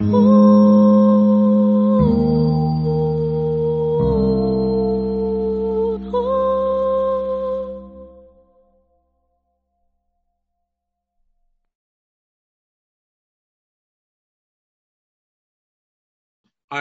I 0.00 0.04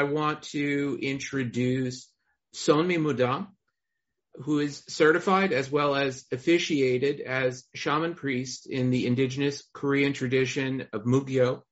want 0.04 0.44
to 0.52 1.00
introduce 1.02 2.08
Sonmi 2.54 3.00
Mudang, 3.00 3.48
who 4.36 4.60
is 4.60 4.84
certified 4.88 5.54
as 5.54 5.72
well 5.72 5.96
as 5.96 6.24
officiated 6.32 7.22
as 7.22 7.64
shaman 7.74 8.14
priest 8.14 8.68
in 8.68 8.92
the 8.92 9.08
indigenous 9.08 9.64
Korean 9.74 10.14
tradition 10.14 10.88
of 10.94 11.06
Mugyo 11.06 11.64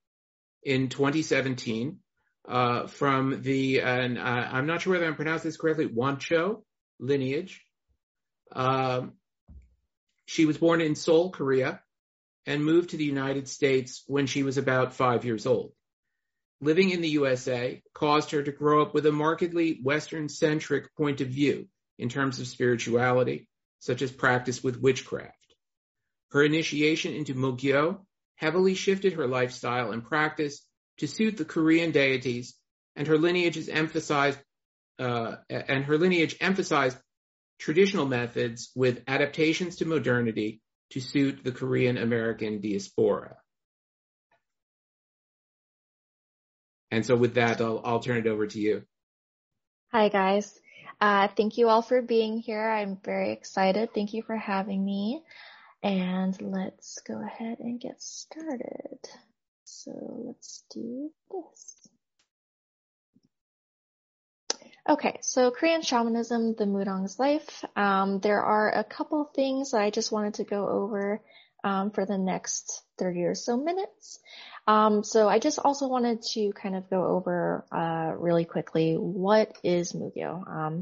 in 0.65 0.89
2017 0.89 1.99
uh, 2.49 2.87
from 2.87 3.41
the, 3.41 3.81
and 3.81 4.17
uh, 4.17 4.21
I'm 4.21 4.67
not 4.67 4.81
sure 4.81 4.93
whether 4.93 5.05
I'm 5.05 5.15
pronouncing 5.15 5.47
this 5.47 5.57
correctly, 5.57 5.87
Wancho 5.87 6.63
lineage. 6.99 7.63
Um, 8.51 9.13
she 10.25 10.45
was 10.45 10.57
born 10.57 10.81
in 10.81 10.95
Seoul, 10.95 11.29
Korea, 11.29 11.81
and 12.45 12.65
moved 12.65 12.89
to 12.89 12.97
the 12.97 13.05
United 13.05 13.47
States 13.47 14.03
when 14.07 14.27
she 14.27 14.43
was 14.43 14.57
about 14.57 14.93
five 14.93 15.23
years 15.23 15.45
old 15.45 15.71
living 16.61 16.89
in 16.89 17.01
the 17.01 17.09
USA 17.09 17.81
caused 17.93 18.31
her 18.31 18.41
to 18.41 18.51
grow 18.51 18.81
up 18.81 18.93
with 18.93 19.05
a 19.05 19.11
markedly 19.11 19.79
Western 19.83 20.29
centric 20.29 20.93
point 20.95 21.21
of 21.21 21.27
view 21.27 21.67
in 21.97 22.09
terms 22.09 22.39
of 22.39 22.47
spirituality, 22.47 23.47
such 23.79 24.01
as 24.01 24.11
practice 24.11 24.63
with 24.63 24.81
witchcraft. 24.81 25.33
Her 26.31 26.43
initiation 26.43 27.13
into 27.13 27.35
Mugyo 27.35 27.99
heavily 28.35 28.75
shifted 28.75 29.13
her 29.13 29.27
lifestyle 29.27 29.91
and 29.91 30.03
practice 30.03 30.65
to 30.97 31.07
suit 31.07 31.37
the 31.37 31.45
Korean 31.45 31.91
deities, 31.91 32.55
and 32.95 33.07
her 33.07 33.17
lineage 33.17 33.57
is 33.57 33.69
emphasized, 33.69 34.39
uh, 34.99 35.35
and 35.49 35.85
her 35.85 35.97
lineage 35.97 36.37
emphasized 36.39 36.97
traditional 37.59 38.05
methods 38.05 38.71
with 38.75 39.03
adaptations 39.07 39.77
to 39.77 39.85
modernity 39.85 40.61
to 40.91 40.99
suit 40.99 41.43
the 41.43 41.51
Korean 41.51 41.97
American 41.97 42.61
diaspora. 42.61 43.37
And 46.91 47.05
so 47.05 47.15
with 47.15 47.33
that, 47.35 47.59
I'll, 47.59 47.81
I'll 47.83 47.99
turn 47.99 48.17
it 48.17 48.27
over 48.27 48.47
to 48.47 48.59
you. 48.59 48.83
Hi, 49.91 50.09
guys. 50.09 50.57
Uh, 51.01 51.27
thank 51.35 51.57
you 51.57 51.67
all 51.67 51.81
for 51.81 52.01
being 52.01 52.37
here. 52.39 52.69
I'm 52.69 52.97
very 53.03 53.31
excited. 53.31 53.93
Thank 53.93 54.13
you 54.13 54.23
for 54.23 54.35
having 54.35 54.83
me. 54.83 55.23
And 55.85 56.35
let's 56.41 56.99
go 57.07 57.21
ahead 57.23 57.59
and 57.59 57.79
get 57.79 58.01
started. 58.01 58.97
So 59.65 59.91
let's 60.25 60.63
do 60.71 61.11
this. 61.29 61.87
Okay, 64.89 65.19
so 65.21 65.51
Korean 65.51 65.83
shamanism, 65.83 66.55
the 66.55 66.65
Mudang's 66.65 67.19
life. 67.19 67.63
Um, 67.75 68.19
there 68.19 68.41
are 68.41 68.71
a 68.73 68.83
couple 68.83 69.23
things 69.25 69.71
that 69.71 69.81
I 69.81 69.91
just 69.91 70.11
wanted 70.11 70.33
to 70.35 70.43
go 70.43 70.67
over 70.67 71.21
um, 71.63 71.91
for 71.91 72.03
the 72.07 72.17
next 72.17 72.81
30 72.97 73.23
or 73.25 73.35
so 73.35 73.55
minutes. 73.55 74.19
Um, 74.65 75.03
so 75.03 75.29
I 75.29 75.37
just 75.37 75.59
also 75.59 75.87
wanted 75.87 76.23
to 76.33 76.51
kind 76.53 76.75
of 76.75 76.89
go 76.89 77.05
over 77.05 77.63
uh, 77.71 78.11
really 78.17 78.45
quickly 78.45 78.95
what 78.95 79.55
is 79.63 79.93
Mugyo. 79.93 80.81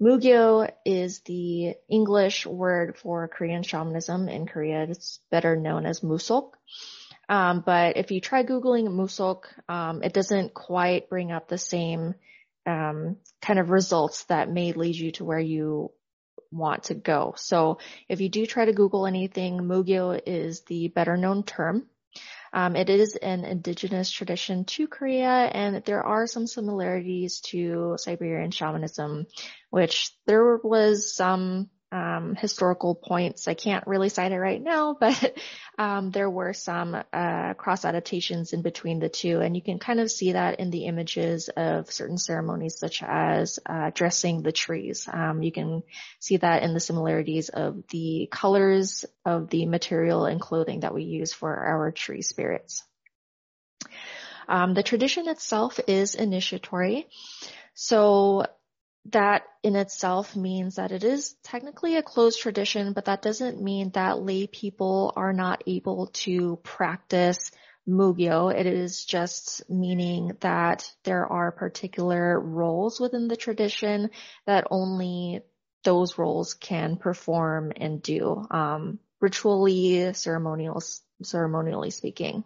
Mugyo 0.00 0.70
is 0.84 1.20
the 1.20 1.74
English 1.88 2.44
word 2.46 2.98
for 2.98 3.28
Korean 3.28 3.62
shamanism 3.62 4.28
in 4.28 4.46
Korea. 4.46 4.82
It's 4.82 5.20
better 5.30 5.56
known 5.56 5.86
as 5.86 6.00
Musok. 6.00 6.52
Um, 7.28 7.62
but 7.64 7.96
if 7.96 8.10
you 8.10 8.20
try 8.20 8.44
Googling 8.44 8.88
Musok, 8.88 9.44
um, 9.68 10.02
it 10.02 10.12
doesn't 10.12 10.52
quite 10.52 11.08
bring 11.08 11.32
up 11.32 11.48
the 11.48 11.58
same 11.58 12.14
um, 12.66 13.16
kind 13.40 13.58
of 13.58 13.70
results 13.70 14.24
that 14.24 14.50
may 14.50 14.72
lead 14.72 14.96
you 14.96 15.12
to 15.12 15.24
where 15.24 15.40
you 15.40 15.92
want 16.50 16.84
to 16.84 16.94
go. 16.94 17.34
So 17.36 17.78
if 18.08 18.20
you 18.20 18.28
do 18.28 18.44
try 18.44 18.66
to 18.66 18.72
Google 18.72 19.06
anything, 19.06 19.58
Mugyo 19.58 20.20
is 20.26 20.60
the 20.62 20.88
better 20.88 21.16
known 21.16 21.42
term. 21.42 21.86
Um, 22.56 22.74
it 22.74 22.88
is 22.88 23.16
an 23.16 23.44
indigenous 23.44 24.10
tradition 24.10 24.64
to 24.64 24.88
Korea, 24.88 25.28
and 25.28 25.84
there 25.84 26.02
are 26.02 26.26
some 26.26 26.46
similarities 26.46 27.40
to 27.50 27.96
Siberian 27.98 28.50
shamanism, 28.50 29.26
which 29.68 30.10
there 30.26 30.56
was 30.64 31.14
some 31.14 31.68
um, 31.92 32.34
historical 32.34 32.94
points. 32.94 33.48
I 33.48 33.54
can't 33.54 33.86
really 33.86 34.08
cite 34.08 34.32
it 34.32 34.38
right 34.38 34.62
now, 34.62 34.96
but 35.00 35.36
um, 35.78 36.10
there 36.10 36.28
were 36.28 36.52
some 36.52 36.96
uh, 37.12 37.54
cross 37.54 37.84
adaptations 37.84 38.52
in 38.52 38.62
between 38.62 38.98
the 38.98 39.08
two, 39.08 39.40
and 39.40 39.54
you 39.54 39.62
can 39.62 39.78
kind 39.78 40.00
of 40.00 40.10
see 40.10 40.32
that 40.32 40.60
in 40.60 40.70
the 40.70 40.86
images 40.86 41.48
of 41.48 41.92
certain 41.92 42.18
ceremonies, 42.18 42.78
such 42.78 43.02
as 43.02 43.58
uh, 43.66 43.90
dressing 43.94 44.42
the 44.42 44.52
trees. 44.52 45.08
Um, 45.10 45.42
you 45.42 45.52
can 45.52 45.82
see 46.20 46.38
that 46.38 46.62
in 46.62 46.74
the 46.74 46.80
similarities 46.80 47.48
of 47.48 47.86
the 47.88 48.28
colors 48.30 49.04
of 49.24 49.48
the 49.50 49.66
material 49.66 50.26
and 50.26 50.40
clothing 50.40 50.80
that 50.80 50.94
we 50.94 51.04
use 51.04 51.32
for 51.32 51.54
our 51.54 51.92
tree 51.92 52.22
spirits. 52.22 52.82
Um, 54.48 54.74
the 54.74 54.82
tradition 54.82 55.28
itself 55.28 55.80
is 55.88 56.14
initiatory. 56.14 57.08
So 57.74 58.46
that 59.12 59.42
in 59.62 59.76
itself 59.76 60.36
means 60.36 60.76
that 60.76 60.92
it 60.92 61.04
is 61.04 61.34
technically 61.42 61.96
a 61.96 62.02
closed 62.02 62.40
tradition, 62.40 62.92
but 62.92 63.06
that 63.06 63.22
doesn't 63.22 63.62
mean 63.62 63.90
that 63.90 64.22
lay 64.22 64.46
people 64.46 65.12
are 65.16 65.32
not 65.32 65.62
able 65.66 66.08
to 66.08 66.56
practice 66.62 67.50
Mugyo. 67.88 68.52
It 68.52 68.66
is 68.66 69.04
just 69.04 69.68
meaning 69.70 70.32
that 70.40 70.90
there 71.04 71.26
are 71.26 71.52
particular 71.52 72.38
roles 72.40 72.98
within 72.98 73.28
the 73.28 73.36
tradition 73.36 74.10
that 74.46 74.66
only 74.70 75.42
those 75.84 76.18
roles 76.18 76.54
can 76.54 76.96
perform 76.96 77.72
and 77.76 78.02
do, 78.02 78.44
um, 78.50 78.98
ritually, 79.20 80.12
ceremonial, 80.14 80.82
ceremonially 81.22 81.90
speaking. 81.90 82.42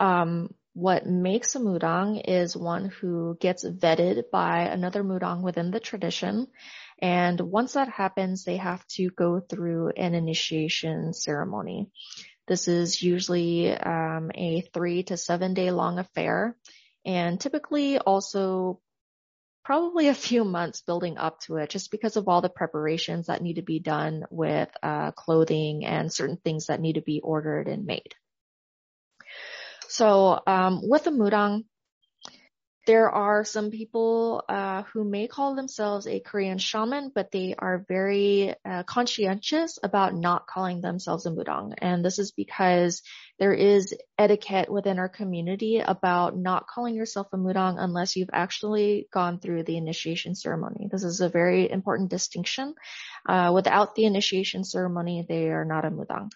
Um, 0.00 0.52
what 0.72 1.06
makes 1.06 1.54
a 1.54 1.58
mudang 1.58 2.22
is 2.24 2.56
one 2.56 2.86
who 2.86 3.36
gets 3.40 3.64
vetted 3.64 4.30
by 4.30 4.60
another 4.60 5.02
mudang 5.02 5.42
within 5.42 5.70
the 5.70 5.80
tradition. 5.80 6.46
And 7.00 7.40
once 7.40 7.72
that 7.72 7.88
happens, 7.88 8.44
they 8.44 8.56
have 8.56 8.86
to 8.88 9.10
go 9.10 9.40
through 9.40 9.90
an 9.96 10.14
initiation 10.14 11.12
ceremony. 11.12 11.90
This 12.46 12.68
is 12.68 13.02
usually 13.02 13.72
um, 13.72 14.30
a 14.34 14.62
three 14.72 15.02
to 15.04 15.16
seven 15.16 15.54
day 15.54 15.70
long 15.70 15.98
affair 15.98 16.56
and 17.04 17.40
typically 17.40 17.98
also 17.98 18.80
probably 19.64 20.08
a 20.08 20.14
few 20.14 20.44
months 20.44 20.82
building 20.82 21.18
up 21.18 21.40
to 21.40 21.56
it 21.56 21.70
just 21.70 21.90
because 21.90 22.16
of 22.16 22.28
all 22.28 22.40
the 22.40 22.48
preparations 22.48 23.26
that 23.26 23.42
need 23.42 23.54
to 23.54 23.62
be 23.62 23.78
done 23.78 24.24
with 24.30 24.68
uh, 24.82 25.12
clothing 25.12 25.84
and 25.84 26.12
certain 26.12 26.38
things 26.38 26.66
that 26.66 26.80
need 26.80 26.94
to 26.94 27.02
be 27.02 27.20
ordered 27.22 27.68
and 27.68 27.84
made. 27.84 28.14
So 29.90 30.40
um, 30.46 30.82
with 30.88 31.02
the 31.02 31.10
mudang, 31.10 31.64
there 32.86 33.10
are 33.10 33.44
some 33.44 33.70
people 33.72 34.44
uh, 34.48 34.84
who 34.84 35.02
may 35.02 35.26
call 35.26 35.56
themselves 35.56 36.06
a 36.06 36.20
Korean 36.20 36.58
shaman, 36.58 37.10
but 37.12 37.32
they 37.32 37.56
are 37.58 37.84
very 37.88 38.54
uh, 38.64 38.84
conscientious 38.84 39.80
about 39.82 40.14
not 40.14 40.46
calling 40.46 40.80
themselves 40.80 41.26
a 41.26 41.30
mudang. 41.30 41.74
And 41.78 42.04
this 42.04 42.20
is 42.20 42.30
because 42.30 43.02
there 43.40 43.52
is 43.52 43.92
etiquette 44.16 44.70
within 44.70 45.00
our 45.00 45.08
community 45.08 45.80
about 45.80 46.36
not 46.36 46.68
calling 46.68 46.94
yourself 46.94 47.26
a 47.32 47.36
mudang 47.36 47.74
unless 47.76 48.14
you've 48.14 48.30
actually 48.32 49.08
gone 49.12 49.40
through 49.40 49.64
the 49.64 49.76
initiation 49.76 50.36
ceremony. 50.36 50.88
This 50.90 51.02
is 51.02 51.20
a 51.20 51.28
very 51.28 51.68
important 51.68 52.10
distinction. 52.10 52.74
Uh, 53.28 53.50
without 53.52 53.96
the 53.96 54.04
initiation 54.04 54.62
ceremony, 54.62 55.26
they 55.28 55.48
are 55.50 55.64
not 55.64 55.84
a 55.84 55.90
mudang. 55.90 56.30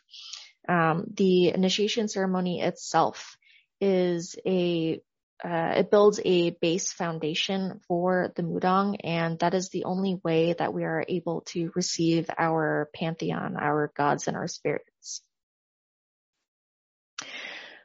Um, 0.69 1.05
the 1.15 1.51
initiation 1.51 2.09
ceremony 2.09 2.61
itself 2.61 3.37
is 3.85 4.37
a 4.47 5.01
uh, 5.45 5.75
it 5.77 5.91
builds 5.91 6.21
a 6.25 6.51
base 6.51 6.93
foundation 6.93 7.81
for 7.87 8.33
the 8.37 8.43
mudang, 8.43 8.97
and 9.05 9.39
that 9.41 9.53
is 9.53 9.69
the 9.69 9.85
only 9.85 10.19
way 10.25 10.55
that 10.55 10.73
we 10.73 10.85
are 10.85 11.05
able 11.07 11.43
to 11.43 11.71
receive 11.75 12.31
our 12.39 12.89
pantheon, 12.95 13.57
our 13.57 13.93
gods, 13.95 14.27
and 14.27 14.37
our 14.37 14.49
spirits. 14.49 15.23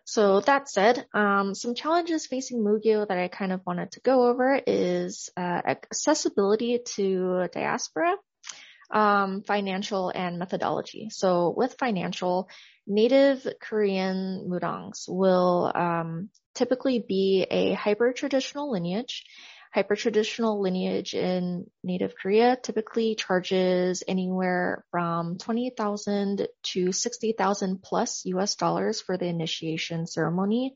So 0.06 0.40
that 0.42 0.70
said, 0.70 1.06
um, 1.14 1.54
some 1.54 1.76
challenges 1.76 2.26
facing 2.28 2.64
Mugyo 2.64 3.08
that 3.08 3.18
I 3.18 3.28
kind 3.28 3.52
of 3.52 3.62
wanted 3.66 3.92
to 3.92 4.00
go 4.00 4.28
over 4.28 4.60
is 4.66 5.30
uh, 5.38 5.62
accessibility 5.66 6.80
to 6.96 7.48
diaspora, 7.52 8.16
um, 8.90 9.44
financial, 9.44 10.10
and 10.10 10.40
methodology. 10.40 11.10
So 11.12 11.54
with 11.56 11.76
financial, 11.78 12.50
native 12.90 13.48
Korean 13.62 14.48
mudangs 14.50 15.06
will 15.08 15.72
um, 15.74 16.30
typically 16.56 17.00
be 17.00 17.46
a 17.50 17.74
hyper-traditional 17.74 18.72
lineage. 18.72 19.24
Hyper-traditional 19.74 20.60
lineage 20.60 21.14
in 21.14 21.70
native 21.84 22.16
Korea 22.20 22.58
typically 22.62 23.14
charges 23.14 24.04
anywhere 24.08 24.84
from 24.90 25.38
20,000 25.38 26.48
to 26.64 26.92
60,000 26.92 27.82
plus 27.84 28.26
US 28.26 28.56
dollars 28.56 29.00
for 29.00 29.16
the 29.16 29.28
initiation 29.28 30.08
ceremony. 30.08 30.76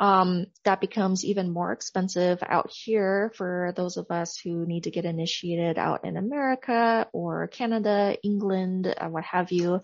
Um, 0.00 0.46
that 0.64 0.80
becomes 0.80 1.26
even 1.26 1.52
more 1.52 1.72
expensive 1.72 2.38
out 2.42 2.70
here 2.70 3.32
for 3.36 3.74
those 3.76 3.98
of 3.98 4.10
us 4.10 4.38
who 4.42 4.64
need 4.64 4.84
to 4.84 4.90
get 4.90 5.04
initiated 5.04 5.78
out 5.78 6.06
in 6.06 6.16
America 6.16 7.06
or 7.12 7.48
Canada, 7.48 8.16
England, 8.22 8.86
uh, 8.86 9.08
what 9.08 9.24
have 9.24 9.52
you. 9.52 9.82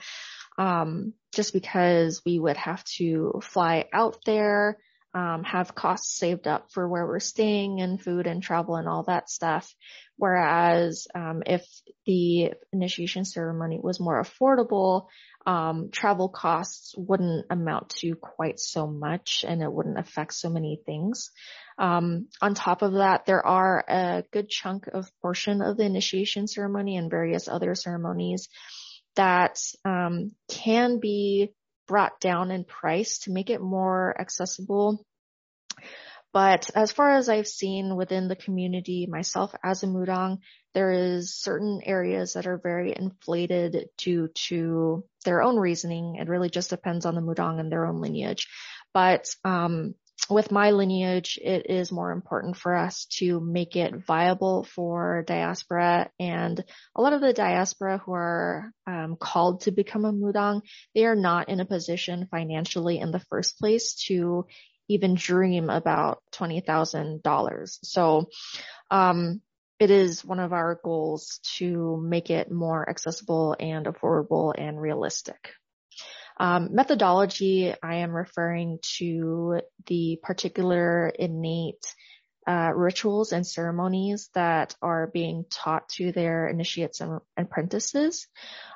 Um, 0.58 1.12
just 1.34 1.52
because 1.52 2.22
we 2.24 2.38
would 2.38 2.56
have 2.56 2.82
to 2.96 3.40
fly 3.42 3.86
out 3.92 4.18
there, 4.24 4.78
um, 5.16 5.44
have 5.44 5.74
costs 5.74 6.18
saved 6.18 6.46
up 6.46 6.70
for 6.72 6.86
where 6.86 7.06
we're 7.06 7.20
staying 7.20 7.80
and 7.80 7.98
food 8.00 8.26
and 8.26 8.42
travel 8.42 8.76
and 8.76 8.86
all 8.86 9.04
that 9.04 9.30
stuff. 9.30 9.74
Whereas 10.18 11.08
um, 11.14 11.42
if 11.46 11.66
the 12.04 12.52
initiation 12.72 13.24
ceremony 13.24 13.80
was 13.82 13.98
more 13.98 14.22
affordable, 14.22 15.06
um, 15.46 15.90
travel 15.90 16.28
costs 16.28 16.94
wouldn't 16.98 17.46
amount 17.50 17.90
to 18.00 18.14
quite 18.14 18.58
so 18.58 18.86
much 18.86 19.44
and 19.46 19.62
it 19.62 19.72
wouldn't 19.72 19.98
affect 19.98 20.34
so 20.34 20.50
many 20.50 20.80
things. 20.84 21.30
Um, 21.78 22.28
on 22.42 22.54
top 22.54 22.82
of 22.82 22.94
that, 22.94 23.24
there 23.24 23.46
are 23.46 23.84
a 23.88 24.24
good 24.32 24.50
chunk 24.50 24.86
of 24.86 25.10
portion 25.22 25.62
of 25.62 25.78
the 25.78 25.84
initiation 25.84 26.46
ceremony 26.46 26.96
and 26.96 27.10
various 27.10 27.48
other 27.48 27.74
ceremonies 27.74 28.48
that 29.16 29.58
um, 29.84 30.32
can 30.48 31.00
be 31.00 31.52
brought 31.86 32.20
down 32.20 32.50
in 32.50 32.64
price 32.64 33.18
to 33.20 33.32
make 33.32 33.50
it 33.50 33.60
more 33.60 34.14
accessible. 34.18 35.04
But 36.32 36.70
as 36.74 36.92
far 36.92 37.16
as 37.16 37.28
I've 37.28 37.48
seen 37.48 37.96
within 37.96 38.28
the 38.28 38.36
community 38.36 39.06
myself 39.06 39.54
as 39.64 39.82
a 39.82 39.86
Mudang, 39.86 40.38
there 40.74 40.92
is 40.92 41.34
certain 41.34 41.80
areas 41.82 42.34
that 42.34 42.46
are 42.46 42.60
very 42.62 42.94
inflated 42.94 43.88
due 43.96 44.28
to 44.48 45.04
their 45.24 45.42
own 45.42 45.56
reasoning. 45.56 46.16
It 46.16 46.28
really 46.28 46.50
just 46.50 46.68
depends 46.68 47.06
on 47.06 47.14
the 47.14 47.22
Mudang 47.22 47.58
and 47.58 47.72
their 47.72 47.86
own 47.86 48.02
lineage. 48.02 48.48
But 48.92 49.26
um, 49.44 49.94
with 50.28 50.50
my 50.50 50.70
lineage, 50.70 51.38
it 51.42 51.70
is 51.70 51.92
more 51.92 52.10
important 52.10 52.56
for 52.56 52.74
us 52.74 53.06
to 53.18 53.40
make 53.40 53.76
it 53.76 53.94
viable 53.94 54.64
for 54.64 55.24
diaspora 55.26 56.10
and 56.18 56.64
a 56.94 57.00
lot 57.02 57.12
of 57.12 57.20
the 57.20 57.32
diaspora 57.32 57.98
who 57.98 58.12
are 58.12 58.72
um, 58.86 59.16
called 59.18 59.62
to 59.62 59.70
become 59.70 60.04
a 60.04 60.12
mudang, 60.12 60.62
they 60.94 61.04
are 61.06 61.16
not 61.16 61.48
in 61.48 61.60
a 61.60 61.64
position 61.64 62.28
financially 62.30 62.98
in 62.98 63.10
the 63.10 63.24
first 63.30 63.58
place 63.58 63.94
to 64.06 64.46
even 64.88 65.14
dream 65.14 65.70
about 65.70 66.22
$20,000. 66.32 67.78
So, 67.82 68.28
um, 68.90 69.40
it 69.78 69.90
is 69.90 70.24
one 70.24 70.40
of 70.40 70.52
our 70.52 70.80
goals 70.82 71.38
to 71.56 72.00
make 72.02 72.30
it 72.30 72.50
more 72.50 72.88
accessible 72.88 73.56
and 73.60 73.86
affordable 73.86 74.54
and 74.56 74.80
realistic. 74.80 75.52
Um, 76.38 76.74
methodology, 76.74 77.74
I 77.82 77.96
am 77.96 78.12
referring 78.12 78.78
to 78.98 79.60
the 79.86 80.18
particular 80.22 81.08
innate 81.08 81.84
uh, 82.46 82.72
rituals 82.74 83.32
and 83.32 83.46
ceremonies 83.46 84.30
that 84.34 84.76
are 84.80 85.08
being 85.08 85.44
taught 85.50 85.88
to 85.88 86.12
their 86.12 86.46
initiates 86.48 87.00
and 87.00 87.20
apprentices. 87.36 88.28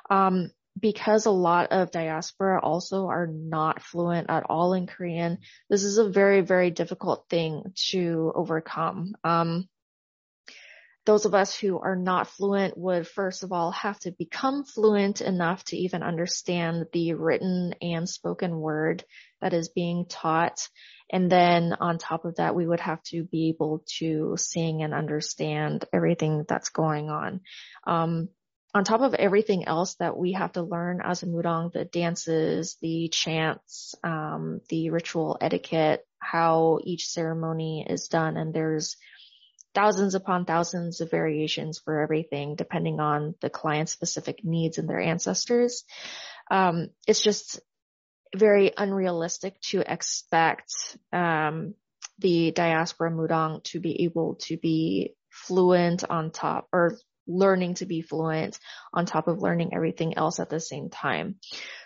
Um, 0.09 0.51
because 0.79 1.25
a 1.25 1.31
lot 1.31 1.71
of 1.71 1.91
diaspora 1.91 2.59
also 2.61 3.07
are 3.07 3.27
not 3.27 3.81
fluent 3.81 4.29
at 4.29 4.43
all 4.49 4.73
in 4.73 4.87
Korean, 4.87 5.39
this 5.69 5.83
is 5.83 5.97
a 5.97 6.09
very, 6.09 6.41
very 6.41 6.71
difficult 6.71 7.25
thing 7.29 7.63
to 7.89 8.31
overcome. 8.33 9.13
Um, 9.23 9.67
those 11.05 11.25
of 11.25 11.33
us 11.33 11.57
who 11.57 11.79
are 11.79 11.95
not 11.95 12.27
fluent 12.27 12.77
would 12.77 13.07
first 13.07 13.43
of 13.43 13.51
all 13.51 13.71
have 13.71 13.99
to 13.99 14.11
become 14.11 14.63
fluent 14.63 15.21
enough 15.21 15.63
to 15.65 15.77
even 15.77 16.03
understand 16.03 16.85
the 16.93 17.13
written 17.13 17.73
and 17.81 18.07
spoken 18.07 18.59
word 18.59 19.03
that 19.41 19.53
is 19.53 19.69
being 19.69 20.05
taught. 20.07 20.67
And 21.11 21.31
then 21.31 21.73
on 21.79 21.97
top 21.97 22.25
of 22.25 22.35
that, 22.35 22.55
we 22.55 22.67
would 22.67 22.79
have 22.79 23.01
to 23.05 23.23
be 23.23 23.49
able 23.49 23.83
to 23.97 24.35
sing 24.37 24.83
and 24.83 24.93
understand 24.93 25.85
everything 25.91 26.45
that's 26.47 26.69
going 26.69 27.09
on. 27.09 27.41
Um, 27.85 28.29
on 28.73 28.85
top 28.85 29.01
of 29.01 29.13
everything 29.15 29.67
else 29.67 29.95
that 29.95 30.15
we 30.15 30.33
have 30.33 30.53
to 30.53 30.61
learn 30.61 31.01
as 31.03 31.23
a 31.23 31.25
mudang, 31.25 31.73
the 31.73 31.83
dances, 31.83 32.77
the 32.81 33.09
chants, 33.09 33.95
um, 34.03 34.61
the 34.69 34.91
ritual 34.91 35.37
etiquette, 35.41 36.05
how 36.19 36.79
each 36.83 37.07
ceremony 37.07 37.85
is 37.89 38.07
done, 38.07 38.37
and 38.37 38.53
there's 38.53 38.95
thousands 39.73 40.15
upon 40.15 40.45
thousands 40.45 41.01
of 41.01 41.11
variations 41.11 41.79
for 41.79 42.01
everything 42.01 42.55
depending 42.55 42.99
on 42.99 43.35
the 43.41 43.49
client's 43.49 43.91
specific 43.91 44.43
needs 44.43 44.77
and 44.77 44.89
their 44.89 44.99
ancestors. 44.99 45.83
Um, 46.49 46.89
it's 47.07 47.21
just 47.21 47.59
very 48.35 48.71
unrealistic 48.77 49.59
to 49.61 49.79
expect 49.79 50.97
um, 51.11 51.75
the 52.19 52.51
diaspora 52.51 53.11
mudang 53.11 53.63
to 53.63 53.79
be 53.79 54.03
able 54.03 54.35
to 54.35 54.57
be 54.57 55.15
fluent 55.29 56.03
on 56.09 56.31
top 56.31 56.67
or 56.71 56.97
learning 57.27 57.75
to 57.75 57.85
be 57.85 58.01
fluent 58.01 58.59
on 58.93 59.05
top 59.05 59.27
of 59.27 59.41
learning 59.41 59.73
everything 59.73 60.17
else 60.17 60.39
at 60.39 60.49
the 60.49 60.59
same 60.59 60.89
time. 60.89 61.35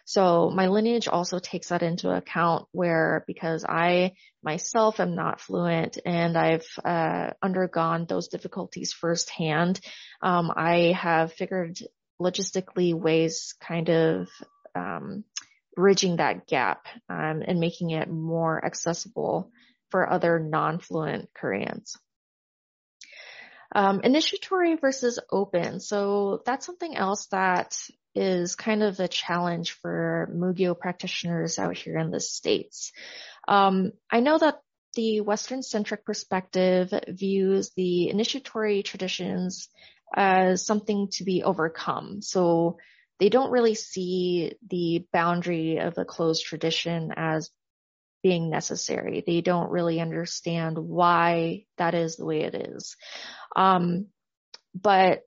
So 0.06 0.50
my 0.50 0.68
lineage 0.68 1.08
also 1.08 1.40
takes 1.40 1.70
that 1.70 1.84
into 1.84 2.10
account 2.10 2.68
where 2.72 3.24
because 3.28 3.66
I 3.68 4.14
myself 4.44 5.00
am 5.00 5.16
not 5.16 5.42
fluent 5.42 5.98
and 6.06 6.38
I've 6.38 6.68
uh, 6.84 7.32
undergone 7.42 8.06
those 8.06 8.28
difficulties 8.28 8.94
firsthand, 8.94 9.80
um, 10.22 10.52
I 10.56 10.94
have 10.98 11.34
figured 11.34 11.80
logistically 12.22 12.94
ways 12.94 13.56
kind 13.60 13.90
of 13.90 14.30
um, 14.76 15.24
bridging 15.76 16.18
that 16.18 16.48
gap 16.48 16.86
um, 17.10 17.44
and 17.46 17.60
making 17.60 17.92
it 17.92 18.10
more 18.10 18.64
accessible 18.64 19.52
for 19.90 20.10
other 20.10 20.40
non-fluent 20.40 21.30
Koreans. 21.36 21.98
Um, 23.76 24.00
initiatory 24.06 24.78
versus 24.78 25.20
open. 25.30 25.82
So 25.82 26.42
that's 26.46 26.66
something 26.66 26.96
else 26.96 27.28
that 27.28 27.78
is 28.16 28.56
kind 28.56 28.82
of 28.82 29.02
a 29.02 29.10
challenge 29.10 29.74
for 29.82 30.32
Mugyo 30.34 30.80
practitioners 30.80 31.60
out 31.60 31.76
here 31.76 31.98
in 31.98 32.10
the 32.10 32.22
States. 32.22 32.94
Um, 33.50 33.92
I 34.10 34.22
know 34.22 34.38
that 34.38 34.62
the 34.96 35.20
Western 35.20 35.62
centric 35.62 36.06
perspective 36.06 36.94
views 37.10 37.72
the 37.76 38.10
initiatory 38.10 38.82
traditions 38.82 39.68
as 40.16 40.66
something 40.66 41.10
to 41.14 41.26
be 41.26 41.44
overcome. 41.44 42.22
So 42.22 42.78
they 43.20 43.28
don't 43.28 43.52
really 43.52 43.76
see 43.76 44.54
the 44.70 45.06
boundary 45.12 45.80
of 45.80 45.98
a 45.98 46.06
closed 46.06 46.46
tradition 46.46 47.12
as 47.18 47.50
being 48.24 48.50
necessary. 48.50 49.24
They 49.26 49.42
don't 49.42 49.70
really 49.70 50.00
understand 50.00 50.80
why 50.80 51.66
that 51.78 51.94
is 51.94 52.16
the 52.16 52.26
way 52.26 52.42
it 52.42 52.56
is. 52.56 52.96
Um, 53.56 54.08
but 54.74 55.24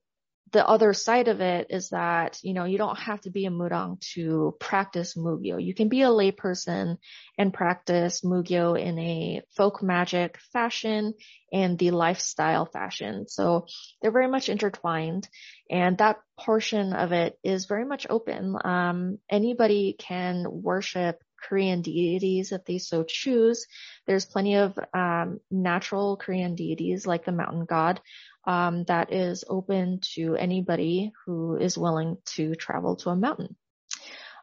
the 0.51 0.67
other 0.67 0.93
side 0.93 1.27
of 1.27 1.41
it 1.41 1.67
is 1.69 1.89
that, 1.89 2.39
you 2.41 2.53
know, 2.53 2.65
you 2.65 2.77
don't 2.77 2.97
have 2.97 3.21
to 3.21 3.29
be 3.29 3.45
a 3.45 3.51
Mudang 3.51 3.99
to 4.13 4.55
practice 4.59 5.15
Mugyo. 5.15 5.63
You 5.63 5.73
can 5.73 5.89
be 5.89 6.01
a 6.01 6.07
layperson 6.07 6.97
and 7.37 7.53
practice 7.53 8.21
Mugyo 8.21 8.79
in 8.79 8.97
a 8.97 9.41
folk 9.55 9.83
magic 9.83 10.39
fashion 10.51 11.13
and 11.51 11.77
the 11.77 11.91
lifestyle 11.91 12.65
fashion. 12.65 13.27
So 13.27 13.67
they're 14.01 14.11
very 14.11 14.27
much 14.27 14.49
intertwined 14.49 15.27
and 15.69 15.97
that 15.99 16.17
portion 16.39 16.93
of 16.93 17.11
it 17.11 17.37
is 17.43 17.65
very 17.65 17.85
much 17.85 18.07
open. 18.09 18.55
Um, 18.63 19.19
anybody 19.29 19.95
can 19.97 20.45
worship 20.49 21.21
Korean 21.47 21.81
deities 21.81 22.51
if 22.51 22.65
they 22.65 22.77
so 22.77 23.03
choose. 23.03 23.65
There's 24.05 24.25
plenty 24.25 24.55
of 24.55 24.77
um, 24.93 25.39
natural 25.49 26.17
Korean 26.17 26.55
deities 26.55 27.05
like 27.07 27.25
the 27.25 27.31
mountain 27.31 27.65
god 27.65 28.01
um, 28.45 28.83
that 28.85 29.13
is 29.13 29.43
open 29.47 29.99
to 30.15 30.35
anybody 30.35 31.11
who 31.25 31.57
is 31.57 31.77
willing 31.77 32.17
to 32.35 32.55
travel 32.55 32.95
to 32.97 33.09
a 33.09 33.15
mountain. 33.15 33.55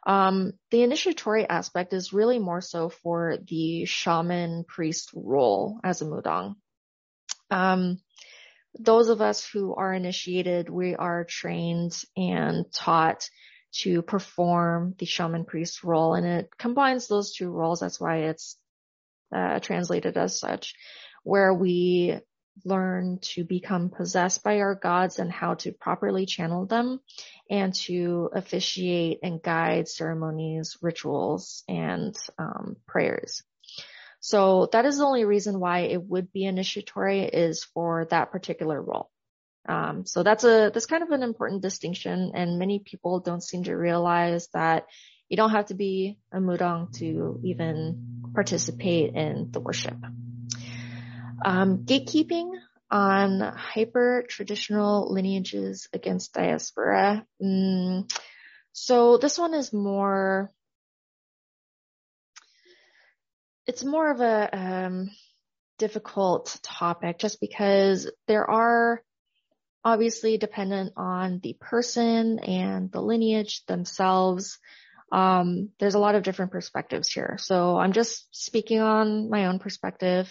Um, 0.07 0.53
the 0.71 0.85
initiatory 0.85 1.49
aspect 1.49 1.93
is 1.93 2.13
really 2.13 2.39
more 2.39 2.61
so 2.61 2.89
for 2.89 3.39
the 3.49 3.87
shaman 3.87 4.65
priest 4.65 5.11
role 5.15 5.81
as 5.83 6.01
a 6.01 6.05
mudang. 6.05 6.55
Um, 7.51 7.99
those 8.79 9.09
of 9.09 9.21
us 9.21 9.45
who 9.45 9.75
are 9.75 9.93
initiated, 9.93 10.69
we 10.69 10.95
are 10.95 11.25
trained 11.25 12.01
and 12.17 12.71
taught 12.73 13.29
to 13.83 14.03
perform 14.03 14.95
the 14.99 15.07
shaman 15.07 15.45
priest 15.45 15.85
role, 15.85 16.15
and 16.15 16.27
it 16.27 16.51
combines 16.59 17.07
those 17.07 17.35
two 17.35 17.51
roles. 17.51 17.81
That's 17.81 18.01
why 18.01 18.19
it's 18.19 18.57
uh, 19.35 19.61
translated 19.61 20.17
as 20.17 20.39
such, 20.39 20.75
where 21.23 21.53
we 21.53 22.19
learn 22.65 23.19
to 23.21 23.45
become 23.45 23.91
possessed 23.91 24.43
by 24.43 24.61
our 24.61 24.75
gods 24.75 25.19
and 25.19 25.31
how 25.31 25.55
to 25.55 25.73
properly 25.73 26.27
channel 26.27 26.67
them 26.67 27.01
and 27.51 27.75
to 27.75 28.31
officiate 28.33 29.19
and 29.23 29.43
guide 29.43 29.89
ceremonies, 29.89 30.79
rituals, 30.81 31.63
and 31.69 32.17
um, 32.39 32.77
prayers. 32.87 33.43
So 34.21 34.69
that 34.73 34.87
is 34.87 34.99
the 34.99 35.05
only 35.05 35.25
reason 35.25 35.61
why 35.61 35.81
it 35.81 36.03
would 36.03 36.33
be 36.33 36.45
initiatory 36.45 37.25
is 37.25 37.65
for 37.65 38.07
that 38.07 38.33
particular 38.33 38.81
role. 38.81 39.11
Um, 39.69 40.07
so 40.07 40.23
that's 40.23 40.45
a 40.45 40.71
that's 40.73 40.87
kind 40.87 41.03
of 41.03 41.11
an 41.11 41.23
important 41.23 41.63
distinction, 41.63 42.33
and 42.35 42.59
many 42.59 42.79
people 42.79 43.21
don't 43.21 43.43
seem 43.43 43.65
to 43.65 43.75
realize 43.75 44.49
that 44.55 44.87
you 45.29 45.37
don't 45.37 45.51
have 45.51 45.67
to 45.67 45.75
be 45.75 46.19
a 46.33 46.39
mudang 46.39 46.93
to 46.99 47.41
even 47.43 48.31
participate 48.35 49.15
in 49.15 49.51
the 49.51 49.61
worship. 49.61 49.97
Um, 51.45 51.79
gatekeeping 51.85 52.53
on 52.91 53.41
hyper 53.41 54.25
traditional 54.29 55.13
lineages 55.13 55.89
against 55.93 56.33
diaspora. 56.33 57.27
Mm, 57.43 58.11
so 58.73 59.19
this 59.19 59.39
one 59.39 59.55
is 59.55 59.73
more, 59.73 60.53
it's 63.67 63.85
more 63.85 64.11
of 64.11 64.21
a 64.21 64.57
um, 64.57 65.11
difficult 65.79 66.59
topic 66.63 67.19
just 67.19 67.41
because 67.41 68.11
there 68.29 68.49
are 68.49 69.03
obviously 69.87 70.37
dependent 70.37 70.93
on 70.97 71.39
the 71.45 71.57
person 71.61 72.41
and 72.41 72.91
the 72.91 73.01
lineage 73.01 73.65
themselves. 73.67 74.59
Um, 75.13 75.69
there's 75.79 75.95
a 75.95 76.01
lot 76.01 76.17
of 76.17 76.25
different 76.25 76.51
perspectives 76.51 77.09
here. 77.09 77.37
So 77.39 77.79
I'm 77.79 77.93
just 77.93 78.27
speaking 78.33 78.81
on 78.81 79.31
my 79.31 79.47
own 79.47 79.61
perspective. 79.61 80.29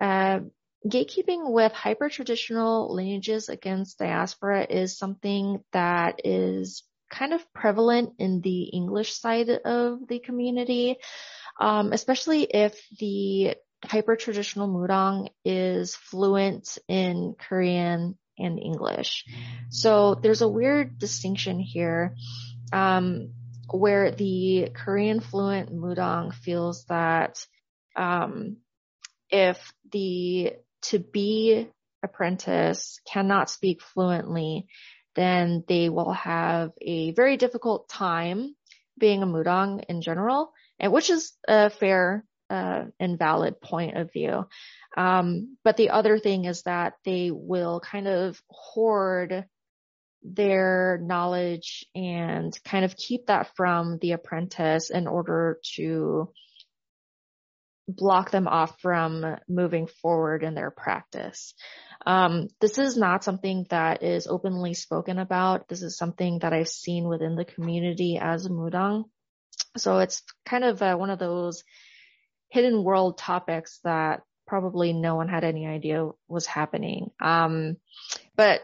Uh, 0.00 0.38
gatekeeping 0.86 1.50
with 1.50 1.72
hyper 1.72 2.08
traditional 2.08 2.94
lineages 2.94 3.48
against 3.48 3.98
diaspora 3.98 4.64
is 4.70 4.96
something 4.96 5.64
that 5.72 6.20
is 6.22 6.84
kind 7.10 7.32
of 7.34 7.52
prevalent 7.52 8.10
in 8.20 8.40
the 8.40 8.62
English 8.66 9.14
side 9.18 9.50
of 9.50 10.06
the 10.06 10.20
community, 10.20 10.98
um, 11.60 11.92
especially 11.92 12.44
if 12.44 12.80
the 13.00 13.56
hyper 13.84 14.14
traditional 14.14 14.68
Mudang 14.68 15.28
is 15.44 15.96
fluent 15.96 16.78
in 16.86 17.34
Korean 17.36 18.16
and 18.38 18.58
English. 18.58 19.24
So 19.70 20.14
there's 20.14 20.42
a 20.42 20.48
weird 20.48 20.98
distinction 20.98 21.58
here. 21.58 22.14
Um, 22.72 23.32
where 23.68 24.10
the 24.10 24.70
Korean 24.74 25.20
fluent 25.20 25.74
Mudang 25.74 26.32
feels 26.32 26.84
that 26.84 27.44
um, 27.96 28.58
if 29.30 29.72
the 29.90 30.52
to 30.82 30.98
be 30.98 31.68
apprentice 32.02 33.00
cannot 33.10 33.50
speak 33.50 33.82
fluently, 33.82 34.66
then 35.14 35.64
they 35.66 35.88
will 35.88 36.12
have 36.12 36.70
a 36.80 37.12
very 37.12 37.36
difficult 37.36 37.88
time 37.88 38.54
being 38.98 39.22
a 39.22 39.26
Mudang 39.26 39.84
in 39.88 40.00
general, 40.00 40.52
and 40.78 40.92
which 40.92 41.10
is 41.10 41.32
a 41.48 41.70
fair 41.70 42.24
uh, 42.48 42.84
and 43.00 43.18
valid 43.18 43.60
point 43.60 43.96
of 43.96 44.12
view. 44.12 44.46
Um, 44.96 45.56
but 45.62 45.76
the 45.76 45.90
other 45.90 46.18
thing 46.18 46.46
is 46.46 46.62
that 46.62 46.94
they 47.04 47.30
will 47.30 47.80
kind 47.80 48.08
of 48.08 48.40
hoard 48.48 49.44
their 50.22 50.98
knowledge 51.02 51.84
and 51.94 52.58
kind 52.64 52.84
of 52.84 52.96
keep 52.96 53.26
that 53.26 53.54
from 53.56 53.98
the 54.00 54.12
apprentice 54.12 54.90
in 54.90 55.06
order 55.06 55.60
to 55.76 56.32
block 57.88 58.30
them 58.30 58.48
off 58.48 58.80
from 58.80 59.24
moving 59.48 59.86
forward 59.86 60.42
in 60.42 60.54
their 60.54 60.70
practice. 60.70 61.54
Um, 62.04 62.48
this 62.60 62.78
is 62.78 62.96
not 62.96 63.22
something 63.22 63.66
that 63.70 64.02
is 64.02 64.26
openly 64.26 64.74
spoken 64.74 65.18
about. 65.18 65.68
This 65.68 65.82
is 65.82 65.96
something 65.96 66.40
that 66.40 66.52
I've 66.52 66.68
seen 66.68 67.06
within 67.06 67.36
the 67.36 67.44
community 67.44 68.18
as 68.20 68.48
mudang. 68.48 69.04
So 69.76 69.98
it's 69.98 70.22
kind 70.44 70.64
of 70.64 70.82
uh, 70.82 70.96
one 70.96 71.10
of 71.10 71.18
those 71.18 71.62
hidden 72.50 72.82
world 72.82 73.18
topics 73.18 73.78
that 73.84 74.22
probably 74.46 74.92
no 74.92 75.14
one 75.16 75.28
had 75.28 75.44
any 75.44 75.66
idea 75.66 76.04
what 76.04 76.16
was 76.28 76.46
happening. 76.46 77.10
Um, 77.20 77.76
but 78.36 78.60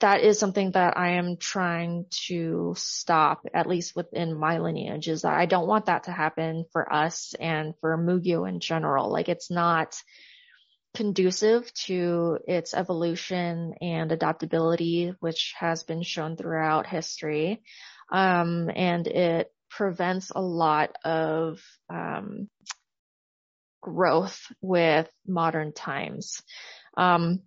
that 0.00 0.22
is 0.22 0.38
something 0.38 0.72
that 0.72 0.98
I 0.98 1.12
am 1.12 1.36
trying 1.36 2.06
to 2.26 2.74
stop, 2.76 3.46
at 3.54 3.68
least 3.68 3.96
within 3.96 4.38
my 4.38 4.58
lineage, 4.58 5.08
is 5.08 5.22
that 5.22 5.32
I 5.32 5.46
don't 5.46 5.66
want 5.66 5.86
that 5.86 6.04
to 6.04 6.12
happen 6.12 6.66
for 6.72 6.92
us 6.92 7.34
and 7.38 7.74
for 7.80 7.96
Mugyo 7.96 8.48
in 8.48 8.60
general. 8.60 9.10
Like 9.10 9.28
it's 9.28 9.50
not 9.50 9.96
conducive 10.94 11.72
to 11.74 12.38
its 12.46 12.74
evolution 12.74 13.74
and 13.80 14.12
adaptability, 14.12 15.14
which 15.20 15.54
has 15.58 15.82
been 15.82 16.02
shown 16.02 16.36
throughout 16.36 16.86
history. 16.86 17.62
Um, 18.12 18.70
and 18.74 19.06
it 19.06 19.50
prevents 19.70 20.30
a 20.30 20.40
lot 20.40 20.94
of, 21.04 21.60
um, 21.88 22.48
growth 23.84 24.40
with 24.60 25.08
modern 25.26 25.72
times. 25.72 26.42
Um, 26.96 27.40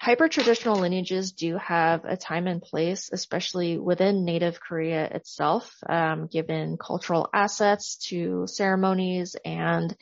Hyper-traditional 0.00 0.76
lineages 0.76 1.32
do 1.32 1.58
have 1.58 2.04
a 2.04 2.16
time 2.16 2.46
and 2.46 2.62
place, 2.62 3.10
especially 3.12 3.78
within 3.78 4.24
native 4.24 4.60
Korea 4.60 5.04
itself, 5.04 5.74
um, 5.88 6.28
given 6.28 6.76
cultural 6.76 7.28
assets 7.34 7.96
to 8.08 8.46
ceremonies 8.46 9.34
and 9.44 9.96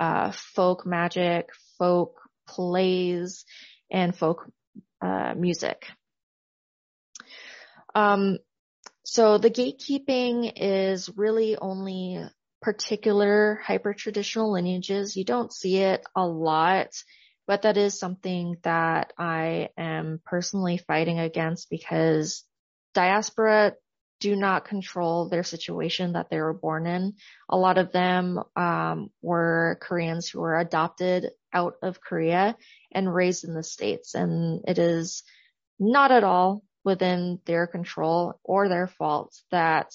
uh, 0.00 0.32
folk 0.32 0.86
magic, 0.86 1.50
folk 1.78 2.14
plays, 2.48 3.44
and 3.90 4.16
folk 4.16 4.50
uh, 5.02 5.34
music. 5.36 5.84
Um, 7.94 8.38
so 9.04 9.36
the 9.36 9.50
gatekeeping 9.50 10.50
is 10.56 11.10
really 11.14 11.58
only 11.58 12.24
particular 12.62 13.60
hyper-traditional 13.64 14.52
lineages. 14.52 15.16
You 15.16 15.24
don't 15.24 15.52
see 15.52 15.78
it 15.78 16.02
a 16.16 16.26
lot 16.26 16.94
but 17.46 17.62
that 17.62 17.76
is 17.76 17.98
something 17.98 18.56
that 18.62 19.12
I 19.18 19.70
am 19.76 20.20
personally 20.24 20.78
fighting 20.78 21.18
against 21.18 21.70
because 21.70 22.44
diaspora 22.94 23.74
do 24.20 24.36
not 24.36 24.64
control 24.64 25.28
their 25.28 25.42
situation 25.42 26.12
that 26.12 26.30
they 26.30 26.40
were 26.40 26.54
born 26.54 26.86
in. 26.86 27.14
A 27.48 27.56
lot 27.56 27.78
of 27.78 27.90
them 27.90 28.40
um, 28.54 29.10
were 29.20 29.78
Koreans 29.80 30.28
who 30.28 30.40
were 30.40 30.58
adopted 30.58 31.30
out 31.52 31.74
of 31.82 32.00
Korea 32.00 32.56
and 32.92 33.12
raised 33.12 33.44
in 33.44 33.54
the 33.54 33.64
States. 33.64 34.14
And 34.14 34.62
it 34.68 34.78
is 34.78 35.24
not 35.80 36.12
at 36.12 36.22
all 36.22 36.62
within 36.84 37.40
their 37.46 37.66
control 37.66 38.38
or 38.44 38.68
their 38.68 38.86
fault 38.86 39.34
that 39.50 39.92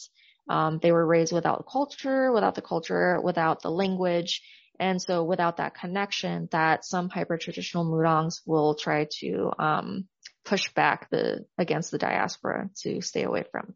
um, 0.49 0.79
they 0.81 0.91
were 0.91 1.05
raised 1.05 1.33
without 1.33 1.67
culture, 1.69 2.31
without 2.31 2.55
the 2.55 2.61
culture, 2.61 3.19
without 3.21 3.61
the 3.61 3.71
language, 3.71 4.41
and 4.79 5.01
so 5.01 5.23
without 5.23 5.57
that 5.57 5.75
connection 5.75 6.47
that 6.51 6.85
some 6.85 7.09
hyper 7.09 7.37
traditional 7.37 7.85
mudangs 7.85 8.41
will 8.45 8.75
try 8.75 9.07
to 9.19 9.51
um, 9.57 10.07
push 10.45 10.71
back 10.73 11.09
the 11.09 11.45
against 11.57 11.91
the 11.91 11.97
diaspora 11.97 12.69
to 12.81 13.01
stay 13.01 13.23
away 13.23 13.43
from. 13.51 13.73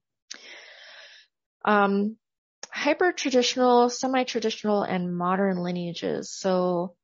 Um, 1.66 2.18
hyper 2.70 3.12
traditional, 3.12 3.90
semi 3.90 4.24
traditional, 4.24 4.84
and 4.84 5.16
modern 5.16 5.58
lineages. 5.58 6.32
So 6.32 6.96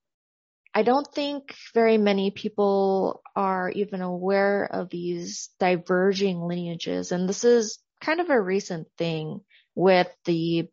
I 0.74 0.84
don't 0.84 1.08
think 1.12 1.56
very 1.74 1.98
many 1.98 2.32
people 2.32 3.22
are 3.36 3.70
even 3.72 4.02
aware 4.02 4.64
of 4.66 4.90
these 4.90 5.50
diverging 5.60 6.40
lineages. 6.40 7.12
And 7.12 7.28
this 7.28 7.44
is 7.44 7.80
kind 8.00 8.20
of 8.20 8.30
a 8.30 8.40
recent 8.40 8.88
thing 8.98 9.42
with 9.78 10.08
the 10.26 10.68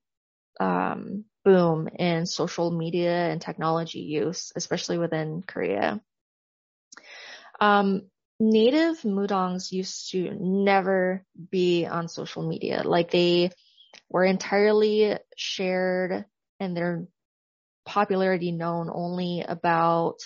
um, 0.59 1.27
boom 1.45 1.89
in 1.89 2.25
social 2.25 2.71
media 2.71 3.13
and 3.29 3.41
technology 3.41 4.01
use, 4.01 4.51
especially 4.57 4.97
within 4.97 5.43
Korea. 5.47 6.01
Um, 7.61 8.05
native 8.41 9.03
mudangs 9.05 9.73
used 9.73 10.11
to 10.13 10.31
never 10.41 11.23
be 11.51 11.85
on 11.85 12.09
social 12.09 12.49
media. 12.49 12.83
Like 12.83 13.11
they 13.11 13.51
were 14.09 14.25
entirely 14.25 15.19
shared 15.37 16.25
and 16.59 16.75
their 16.75 17.07
popularity 17.85 18.53
known 18.53 18.91
only 18.91 19.45
about 19.47 20.17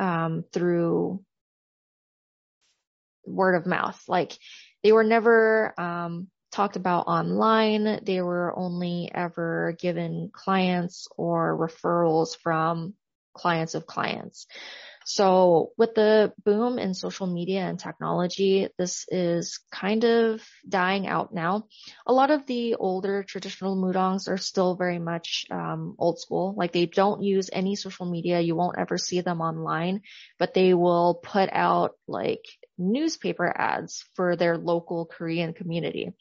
um, 0.00 0.42
through 0.52 1.24
word 3.24 3.54
of 3.54 3.66
mouth. 3.66 4.02
Like 4.08 4.36
they 4.82 4.90
were 4.90 5.04
never 5.04 5.78
um, 5.80 6.26
talked 6.50 6.76
about 6.76 7.06
online. 7.06 8.00
They 8.04 8.20
were 8.20 8.52
only 8.56 9.10
ever 9.12 9.76
given 9.78 10.30
clients 10.32 11.08
or 11.16 11.56
referrals 11.56 12.36
from 12.36 12.94
clients 13.34 13.74
of 13.74 13.86
clients. 13.86 14.46
So 15.06 15.72
with 15.78 15.94
the 15.94 16.32
boom 16.44 16.78
in 16.78 16.94
social 16.94 17.26
media 17.26 17.62
and 17.62 17.78
technology, 17.80 18.68
this 18.78 19.06
is 19.08 19.58
kind 19.72 20.04
of 20.04 20.42
dying 20.68 21.06
out 21.06 21.32
now. 21.34 21.66
A 22.06 22.12
lot 22.12 22.30
of 22.30 22.46
the 22.46 22.74
older 22.74 23.24
traditional 23.24 23.76
mudangs 23.76 24.28
are 24.28 24.36
still 24.36 24.76
very 24.76 24.98
much 24.98 25.46
um, 25.50 25.96
old 25.98 26.20
school. 26.20 26.54
Like 26.56 26.72
they 26.72 26.86
don't 26.86 27.22
use 27.22 27.50
any 27.52 27.76
social 27.76 28.06
media. 28.06 28.40
You 28.40 28.54
won't 28.54 28.78
ever 28.78 28.98
see 28.98 29.20
them 29.20 29.40
online, 29.40 30.02
but 30.38 30.54
they 30.54 30.74
will 30.74 31.14
put 31.14 31.48
out 31.50 31.92
like 32.06 32.44
newspaper 32.80 33.52
ads 33.54 34.04
for 34.14 34.36
their 34.36 34.56
local 34.56 35.06
Korean 35.06 35.52
community. 35.52 36.12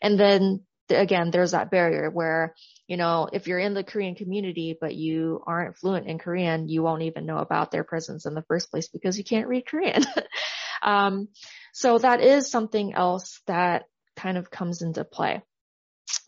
And 0.00 0.18
then 0.18 0.64
again, 0.90 1.30
there's 1.30 1.52
that 1.52 1.70
barrier 1.70 2.10
where, 2.10 2.54
you 2.86 2.96
know, 2.96 3.28
if 3.32 3.46
you're 3.46 3.58
in 3.58 3.74
the 3.74 3.84
Korean 3.84 4.14
community, 4.14 4.76
but 4.80 4.94
you 4.94 5.42
aren't 5.46 5.76
fluent 5.76 6.06
in 6.06 6.18
Korean, 6.18 6.68
you 6.68 6.82
won't 6.82 7.02
even 7.02 7.26
know 7.26 7.38
about 7.38 7.70
their 7.70 7.84
presence 7.84 8.26
in 8.26 8.34
the 8.34 8.44
first 8.48 8.70
place 8.70 8.88
because 8.88 9.18
you 9.18 9.24
can't 9.24 9.48
read 9.48 9.66
Korean. 9.66 10.04
um, 10.82 11.28
so 11.72 11.98
that 11.98 12.20
is 12.20 12.50
something 12.50 12.94
else 12.94 13.40
that 13.46 13.84
kind 14.16 14.38
of 14.38 14.50
comes 14.50 14.82
into 14.82 15.04
play. 15.04 15.42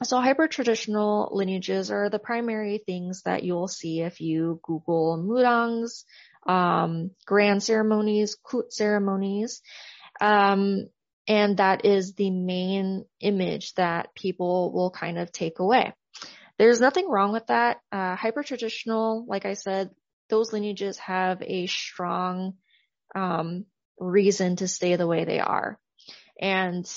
so 0.03 0.21
hyper-traditional 0.21 1.31
lineages 1.33 1.91
are 1.91 2.11
the 2.11 2.19
primary 2.19 2.83
things 2.85 3.23
that 3.23 3.45
you'll 3.45 3.69
see 3.69 4.01
if 4.01 4.21
you 4.21 4.61
Google 4.63 5.17
mudangs, 5.17 6.05
um, 6.49 7.11
grand 7.27 7.63
ceremonies, 7.63 8.37
kut 8.43 8.73
ceremonies. 8.73 9.63
Um, 10.21 10.89
and 11.29 11.59
that 11.59 11.85
is 11.85 12.15
the 12.15 12.31
main 12.31 13.05
image 13.21 13.75
that 13.75 14.15
people 14.15 14.73
will 14.73 14.91
kind 14.91 15.19
of 15.19 15.31
take 15.31 15.59
away. 15.59 15.93
There's 16.59 16.81
nothing 16.81 17.09
wrong 17.09 17.33
with 17.33 17.47
that. 17.49 17.77
Uh, 17.93 18.17
hyper 18.17 18.43
traditional, 18.43 19.25
like 19.29 19.45
I 19.45 19.53
said, 19.53 19.91
those 20.31 20.53
lineages 20.53 20.99
have 20.99 21.43
a 21.43 21.67
strong 21.67 22.55
um, 23.15 23.67
reason 23.99 24.57
to 24.57 24.69
stay 24.69 24.97
the 24.97 25.07
way 25.07 25.25
they 25.25 25.39
are. 25.39 25.79
And 26.41 26.91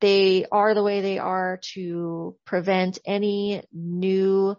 they 0.00 0.44
are 0.50 0.74
the 0.74 0.82
way 0.82 1.00
they 1.00 1.18
are 1.18 1.60
to 1.74 2.36
prevent 2.44 2.98
any 3.06 3.62
new 3.72 4.56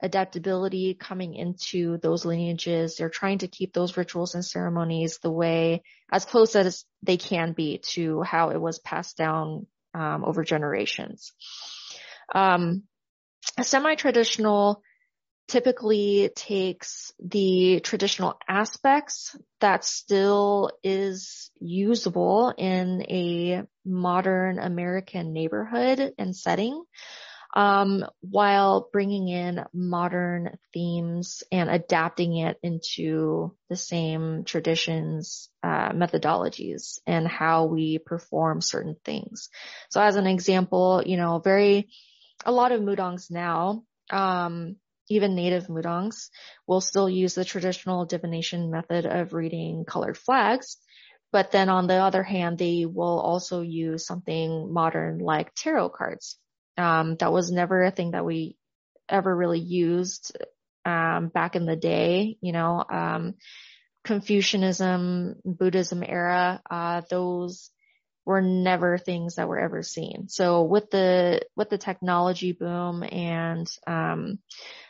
adaptability 0.00 0.94
coming 0.94 1.34
into 1.34 1.98
those 1.98 2.24
lineages. 2.24 2.96
They're 2.96 3.08
trying 3.08 3.38
to 3.38 3.48
keep 3.48 3.72
those 3.72 3.96
rituals 3.96 4.34
and 4.34 4.44
ceremonies 4.44 5.18
the 5.22 5.30
way 5.30 5.82
as 6.10 6.24
close 6.24 6.54
as 6.56 6.84
they 7.02 7.16
can 7.16 7.52
be 7.52 7.78
to 7.92 8.22
how 8.22 8.50
it 8.50 8.60
was 8.60 8.78
passed 8.78 9.16
down 9.16 9.66
um, 9.94 10.24
over 10.24 10.44
generations. 10.44 11.32
Um, 12.34 12.84
semi-traditional 13.60 14.82
typically 15.48 16.30
takes 16.36 17.12
the 17.18 17.80
traditional 17.80 18.38
aspects 18.46 19.34
that 19.60 19.82
still 19.84 20.70
is 20.84 21.50
usable 21.58 22.52
in 22.56 23.02
a 23.08 23.62
modern 23.84 24.58
American 24.58 25.32
neighborhood 25.32 26.12
and 26.18 26.36
setting, 26.36 26.82
um, 27.54 28.04
while 28.20 28.88
bringing 28.92 29.28
in 29.28 29.64
modern 29.72 30.58
themes 30.74 31.42
and 31.50 31.70
adapting 31.70 32.36
it 32.36 32.58
into 32.62 33.54
the 33.70 33.76
same 33.76 34.44
traditions, 34.44 35.48
uh, 35.62 35.90
methodologies 35.92 36.98
and 37.06 37.26
how 37.26 37.64
we 37.64 37.98
perform 37.98 38.60
certain 38.60 38.96
things. 39.04 39.48
So 39.90 40.02
as 40.02 40.16
an 40.16 40.26
example, 40.26 41.02
you 41.04 41.16
know, 41.16 41.38
very, 41.38 41.88
a 42.44 42.52
lot 42.52 42.72
of 42.72 42.82
mudangs 42.82 43.30
now, 43.30 43.84
um, 44.10 44.76
even 45.08 45.34
native 45.34 45.68
mudangs 45.68 46.28
will 46.66 46.82
still 46.82 47.08
use 47.08 47.34
the 47.34 47.44
traditional 47.44 48.04
divination 48.04 48.70
method 48.70 49.06
of 49.06 49.32
reading 49.32 49.84
colored 49.86 50.18
flags. 50.18 50.76
But 51.32 51.50
then 51.50 51.68
on 51.68 51.86
the 51.86 51.94
other 51.94 52.22
hand, 52.22 52.58
they 52.58 52.86
will 52.86 53.20
also 53.20 53.62
use 53.62 54.06
something 54.06 54.72
modern 54.72 55.18
like 55.18 55.54
tarot 55.54 55.90
cards. 55.90 56.38
Um, 56.78 57.16
that 57.16 57.32
was 57.32 57.50
never 57.50 57.82
a 57.82 57.90
thing 57.90 58.12
that 58.12 58.24
we 58.24 58.56
ever 59.08 59.34
really 59.34 59.60
used 59.60 60.36
um, 60.84 61.28
back 61.28 61.56
in 61.56 61.66
the 61.66 61.76
day. 61.76 62.38
You 62.40 62.52
know, 62.52 62.84
um, 62.88 63.34
Confucianism, 64.04 65.36
Buddhism 65.44 66.02
era, 66.02 66.62
uh, 66.70 67.02
those 67.10 67.70
were 68.28 68.42
never 68.42 68.98
things 68.98 69.36
that 69.36 69.48
were 69.48 69.58
ever 69.58 69.82
seen. 69.82 70.28
So 70.28 70.62
with 70.64 70.90
the 70.90 71.40
with 71.56 71.70
the 71.70 71.78
technology 71.78 72.52
boom 72.52 73.02
and 73.02 73.66
um, 73.86 74.38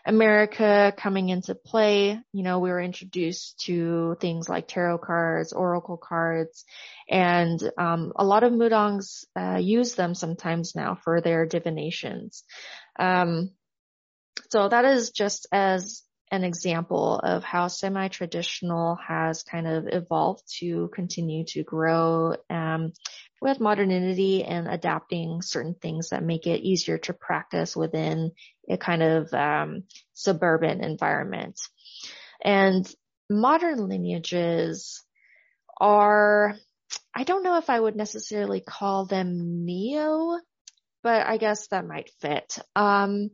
America 0.04 0.92
coming 0.96 1.28
into 1.28 1.54
play, 1.54 2.18
you 2.32 2.42
know, 2.42 2.58
we 2.58 2.70
were 2.70 2.80
introduced 2.80 3.60
to 3.66 4.16
things 4.20 4.48
like 4.48 4.66
tarot 4.66 4.98
cards, 4.98 5.52
oracle 5.52 5.98
cards, 5.98 6.64
and 7.08 7.62
um, 7.78 8.12
a 8.16 8.24
lot 8.24 8.42
of 8.42 8.52
mudangs 8.52 9.24
uh, 9.38 9.58
use 9.58 9.94
them 9.94 10.16
sometimes 10.16 10.74
now 10.74 10.98
for 11.04 11.20
their 11.20 11.46
divinations. 11.46 12.42
Um, 12.98 13.52
so 14.50 14.68
that 14.68 14.84
is 14.84 15.10
just 15.12 15.46
as 15.52 16.02
an 16.30 16.44
example 16.44 17.18
of 17.18 17.42
how 17.42 17.68
semi-traditional 17.68 18.96
has 18.96 19.42
kind 19.42 19.66
of 19.66 19.88
evolved 19.90 20.42
to 20.58 20.90
continue 20.94 21.44
to 21.44 21.62
grow 21.62 22.34
um, 22.50 22.92
with 23.40 23.60
modernity 23.60 24.44
and 24.44 24.68
adapting 24.68 25.42
certain 25.42 25.74
things 25.74 26.10
that 26.10 26.22
make 26.22 26.46
it 26.46 26.60
easier 26.60 26.98
to 26.98 27.12
practice 27.12 27.76
within 27.76 28.32
a 28.68 28.76
kind 28.76 29.02
of 29.02 29.32
um, 29.32 29.84
suburban 30.12 30.82
environment. 30.82 31.58
And 32.44 32.86
modern 33.30 33.88
lineages 33.88 35.02
are, 35.80 36.56
I 37.14 37.24
don't 37.24 37.42
know 37.42 37.58
if 37.58 37.70
I 37.70 37.78
would 37.78 37.96
necessarily 37.96 38.60
call 38.60 39.06
them 39.06 39.64
neo, 39.64 40.38
but 41.08 41.26
I 41.26 41.38
guess 41.38 41.68
that 41.68 41.86
might 41.86 42.10
fit. 42.20 42.58
Um, 42.76 43.30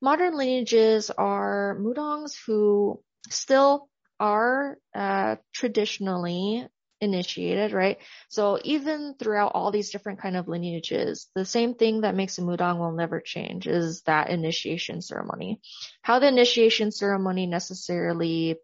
modern 0.00 0.36
lineages 0.36 1.10
are 1.10 1.76
mudangs 1.80 2.36
who 2.46 3.02
still 3.28 3.88
are 4.20 4.78
uh, 4.94 5.34
traditionally 5.52 6.64
initiated, 7.00 7.72
right? 7.72 7.98
So 8.28 8.60
even 8.62 9.16
throughout 9.18 9.50
all 9.56 9.72
these 9.72 9.90
different 9.90 10.20
kind 10.20 10.36
of 10.36 10.46
lineages, 10.46 11.26
the 11.34 11.44
same 11.44 11.74
thing 11.74 12.02
that 12.02 12.14
makes 12.14 12.38
a 12.38 12.42
mudang 12.42 12.78
will 12.78 12.92
never 12.92 13.20
change 13.20 13.66
is 13.66 14.02
that 14.02 14.30
initiation 14.30 15.02
ceremony. 15.02 15.60
How 16.02 16.20
the 16.20 16.28
initiation 16.28 16.92
ceremony 16.92 17.48
necessarily 17.48 18.58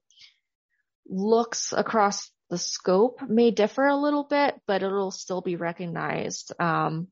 looks 1.09 1.73
across 1.73 2.31
the 2.51 2.59
scope 2.59 3.21
may 3.21 3.51
differ 3.51 3.85
a 3.89 3.97
little 3.97 4.23
bit, 4.23 4.55
but 4.69 4.85
it'll 4.85 5.11
still 5.11 5.41
be 5.41 5.57
recognized 5.57 6.53
um, 6.61 7.09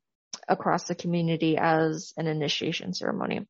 across 0.49 0.85
the 0.85 0.95
community 0.95 1.57
as 1.57 2.13
an 2.17 2.27
initiation 2.27 2.95
ceremony. 2.95 3.47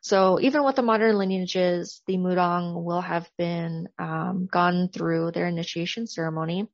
So 0.00 0.40
even 0.40 0.64
with 0.64 0.76
the 0.76 0.82
modern 0.82 1.16
lineages, 1.16 2.02
the 2.06 2.16
Mudang 2.16 2.82
will 2.82 3.00
have 3.00 3.30
been 3.38 3.88
um, 3.98 4.48
gone 4.50 4.88
through 4.88 5.30
their 5.30 5.46
initiation 5.46 6.06
ceremony. 6.06 6.68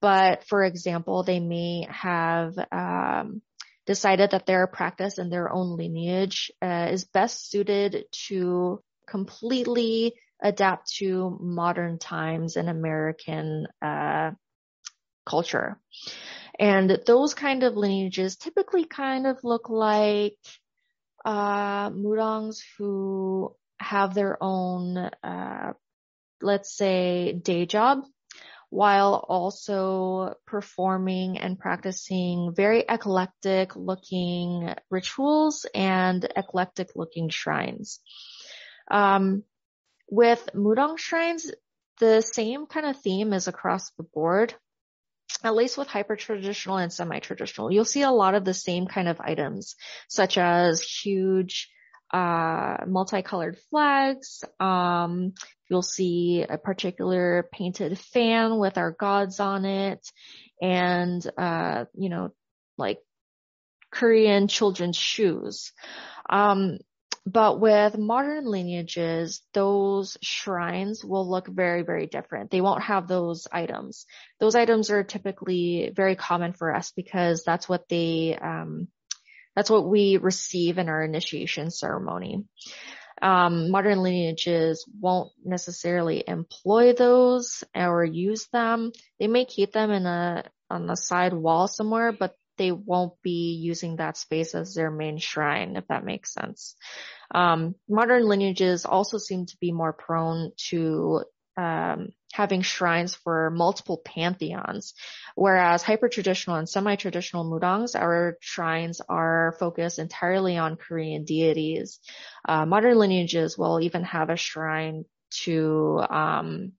But 0.00 0.44
for 0.48 0.64
example, 0.64 1.22
they 1.22 1.40
may 1.40 1.86
have 1.88 2.54
um, 2.72 3.42
decided 3.86 4.32
that 4.32 4.46
their 4.46 4.66
practice 4.66 5.18
and 5.18 5.32
their 5.32 5.52
own 5.52 5.76
lineage 5.76 6.50
uh, 6.60 6.88
is 6.90 7.04
best 7.04 7.50
suited 7.50 8.06
to 8.28 8.82
completely 9.06 10.14
adapt 10.42 10.94
to 10.96 11.38
modern 11.40 11.98
times 11.98 12.56
and 12.56 12.68
American 12.68 13.66
uh, 13.80 14.32
culture. 15.24 15.78
And 16.58 17.00
those 17.06 17.34
kind 17.34 17.62
of 17.64 17.76
lineages 17.76 18.36
typically 18.36 18.84
kind 18.84 19.26
of 19.26 19.42
look 19.42 19.68
like 19.68 20.38
uh, 21.24 21.90
who 22.78 23.56
have 23.78 24.14
their 24.14 24.38
own, 24.40 24.96
uh, 24.96 25.72
let's 26.40 26.76
say, 26.76 27.32
day 27.32 27.66
job, 27.66 28.04
while 28.70 29.14
also 29.28 30.34
performing 30.46 31.38
and 31.38 31.58
practicing 31.58 32.52
very 32.54 32.84
eclectic 32.88 33.74
looking 33.76 34.74
rituals 34.90 35.66
and 35.74 36.24
eclectic 36.36 36.90
looking 36.94 37.28
shrines. 37.28 38.00
Um, 38.90 39.44
with 40.10 40.48
mudang 40.54 40.98
shrines, 40.98 41.50
the 42.00 42.20
same 42.20 42.66
kind 42.66 42.86
of 42.86 43.00
theme 43.00 43.32
is 43.32 43.48
across 43.48 43.90
the 43.92 44.02
board 44.02 44.54
at 45.44 45.54
least 45.54 45.76
with 45.76 45.88
hyper 45.88 46.16
traditional 46.16 46.78
and 46.78 46.92
semi 46.92 47.18
traditional, 47.20 47.70
you'll 47.70 47.84
see 47.84 48.02
a 48.02 48.10
lot 48.10 48.34
of 48.34 48.44
the 48.44 48.54
same 48.54 48.86
kind 48.86 49.08
of 49.08 49.20
items, 49.20 49.76
such 50.08 50.38
as 50.38 50.82
huge, 50.82 51.70
uh, 52.12 52.78
multicolored 52.86 53.58
flags. 53.70 54.42
Um, 54.58 55.34
you'll 55.68 55.82
see 55.82 56.44
a 56.48 56.58
particular 56.58 57.48
painted 57.52 57.98
fan 57.98 58.58
with 58.58 58.78
our 58.78 58.92
gods 58.92 59.38
on 59.38 59.64
it 59.64 60.00
and, 60.62 61.24
uh, 61.36 61.84
you 61.94 62.08
know, 62.08 62.30
like 62.78 63.00
Korean 63.90 64.48
children's 64.48 64.96
shoes. 64.96 65.72
Um, 66.28 66.78
but 67.26 67.58
with 67.58 67.96
modern 67.96 68.44
lineages, 68.44 69.40
those 69.54 70.18
shrines 70.22 71.02
will 71.02 71.28
look 71.28 71.48
very, 71.48 71.82
very 71.82 72.06
different. 72.06 72.50
They 72.50 72.60
won't 72.60 72.82
have 72.82 73.08
those 73.08 73.48
items. 73.50 74.06
Those 74.40 74.54
items 74.54 74.90
are 74.90 75.04
typically 75.04 75.90
very 75.94 76.16
common 76.16 76.52
for 76.52 76.74
us 76.74 76.92
because 76.94 77.42
that's 77.44 77.68
what 77.68 77.88
they, 77.88 78.36
um, 78.40 78.88
that's 79.56 79.70
what 79.70 79.88
we 79.88 80.18
receive 80.18 80.78
in 80.78 80.88
our 80.88 81.02
initiation 81.02 81.70
ceremony. 81.70 82.44
Um, 83.22 83.70
modern 83.70 84.02
lineages 84.02 84.84
won't 85.00 85.30
necessarily 85.42 86.22
employ 86.26 86.92
those 86.92 87.64
or 87.74 88.04
use 88.04 88.48
them. 88.52 88.92
They 89.18 89.28
may 89.28 89.44
keep 89.44 89.72
them 89.72 89.90
in 89.90 90.04
a 90.04 90.44
on 90.68 90.86
the 90.86 90.96
side 90.96 91.32
wall 91.32 91.68
somewhere, 91.68 92.12
but 92.12 92.34
they 92.56 92.72
won't 92.72 93.14
be 93.22 93.58
using 93.60 93.96
that 93.96 94.16
space 94.16 94.54
as 94.54 94.74
their 94.74 94.90
main 94.90 95.18
shrine, 95.18 95.76
if 95.76 95.86
that 95.88 96.04
makes 96.04 96.32
sense. 96.32 96.76
Um, 97.34 97.74
modern 97.88 98.24
lineages 98.24 98.84
also 98.84 99.18
seem 99.18 99.46
to 99.46 99.56
be 99.60 99.72
more 99.72 99.92
prone 99.92 100.52
to 100.68 101.24
um, 101.56 102.08
having 102.32 102.62
shrines 102.62 103.14
for 103.14 103.50
multiple 103.50 104.00
pantheons, 104.04 104.94
whereas 105.36 105.82
hyper-traditional 105.82 106.56
and 106.56 106.68
semi-traditional 106.68 107.44
mudangs, 107.44 107.94
our 107.94 108.36
shrines 108.40 109.00
are 109.08 109.54
focused 109.60 110.00
entirely 110.00 110.56
on 110.56 110.76
Korean 110.76 111.24
deities. 111.24 112.00
Uh, 112.46 112.66
modern 112.66 112.98
lineages 112.98 113.56
will 113.56 113.80
even 113.80 114.02
have 114.02 114.30
a 114.30 114.36
shrine 114.36 115.04
to 115.44 116.02
um, 116.10 116.72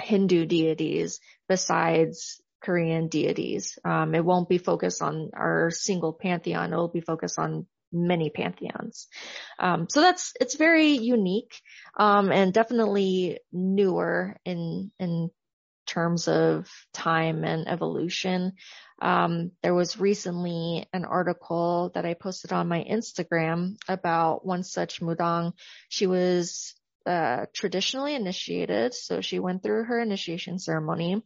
Hindu 0.00 0.46
deities 0.46 1.20
besides 1.48 2.40
Korean 2.66 3.06
deities. 3.06 3.78
Um, 3.84 4.14
it 4.16 4.24
won't 4.24 4.48
be 4.48 4.58
focused 4.58 5.00
on 5.00 5.30
our 5.34 5.70
single 5.70 6.12
pantheon. 6.12 6.72
It 6.72 6.76
will 6.76 6.88
be 6.88 7.00
focused 7.00 7.38
on 7.38 7.66
many 7.92 8.28
pantheons. 8.28 9.06
Um, 9.60 9.86
so 9.88 10.00
that's 10.00 10.32
it's 10.40 10.56
very 10.56 10.98
unique 10.98 11.60
um, 11.96 12.32
and 12.32 12.52
definitely 12.52 13.38
newer 13.52 14.36
in 14.44 14.90
in 14.98 15.30
terms 15.86 16.26
of 16.26 16.68
time 16.92 17.44
and 17.44 17.68
evolution. 17.68 18.54
Um, 19.00 19.52
there 19.62 19.74
was 19.74 20.00
recently 20.00 20.88
an 20.92 21.04
article 21.04 21.92
that 21.94 22.04
I 22.04 22.14
posted 22.14 22.52
on 22.52 22.66
my 22.66 22.82
Instagram 22.82 23.76
about 23.88 24.44
one 24.44 24.64
such 24.64 25.00
mudang. 25.00 25.52
She 25.88 26.08
was 26.08 26.74
uh, 27.06 27.46
traditionally 27.52 28.14
initiated, 28.14 28.94
so 28.94 29.20
she 29.20 29.38
went 29.38 29.62
through 29.62 29.84
her 29.84 30.00
initiation 30.00 30.58
ceremony, 30.58 31.22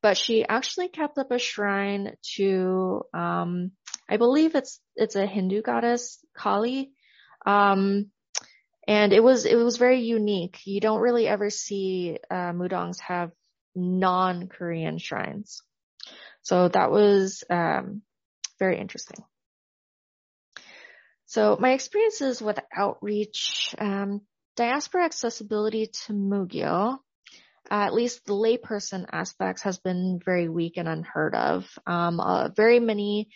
but 0.00 0.16
she 0.16 0.44
actually 0.46 0.88
kept 0.88 1.18
up 1.18 1.30
a 1.30 1.38
shrine 1.38 2.14
to, 2.36 3.02
um, 3.12 3.72
I 4.08 4.16
believe 4.16 4.54
it's 4.54 4.80
it's 4.96 5.16
a 5.16 5.26
Hindu 5.26 5.62
goddess 5.62 6.24
Kali, 6.36 6.92
um, 7.44 8.10
and 8.86 9.12
it 9.12 9.22
was 9.22 9.44
it 9.44 9.56
was 9.56 9.76
very 9.76 10.02
unique. 10.02 10.60
You 10.64 10.80
don't 10.80 11.00
really 11.00 11.26
ever 11.26 11.50
see 11.50 12.18
uh, 12.30 12.52
mudangs 12.52 13.00
have 13.00 13.32
non-Korean 13.74 14.98
shrines, 14.98 15.62
so 16.42 16.68
that 16.68 16.90
was 16.90 17.42
um, 17.50 18.02
very 18.58 18.78
interesting. 18.78 19.24
So 21.26 21.56
my 21.58 21.72
experiences 21.72 22.40
with 22.40 22.60
outreach, 22.72 23.74
um, 23.78 24.20
diaspora 24.56 25.04
accessibility 25.04 25.86
to 26.06 26.12
Mugyo, 26.12 26.98
uh, 27.70 27.74
at 27.74 27.94
least 27.94 28.24
the 28.26 28.34
layperson 28.34 29.06
aspects 29.10 29.62
has 29.62 29.78
been 29.78 30.20
very 30.24 30.48
weak 30.48 30.76
and 30.76 30.88
unheard 30.88 31.34
of. 31.34 31.66
Um, 31.86 32.20
uh, 32.20 32.48
very 32.50 32.80
many 32.80 33.28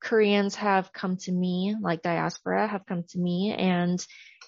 Koreans 0.00 0.56
have 0.56 0.92
come 0.92 1.16
to 1.18 1.32
me, 1.32 1.74
like 1.80 2.02
diaspora 2.02 2.66
have 2.66 2.86
come 2.86 3.04
to 3.10 3.18
me, 3.18 3.54
and 3.56 4.04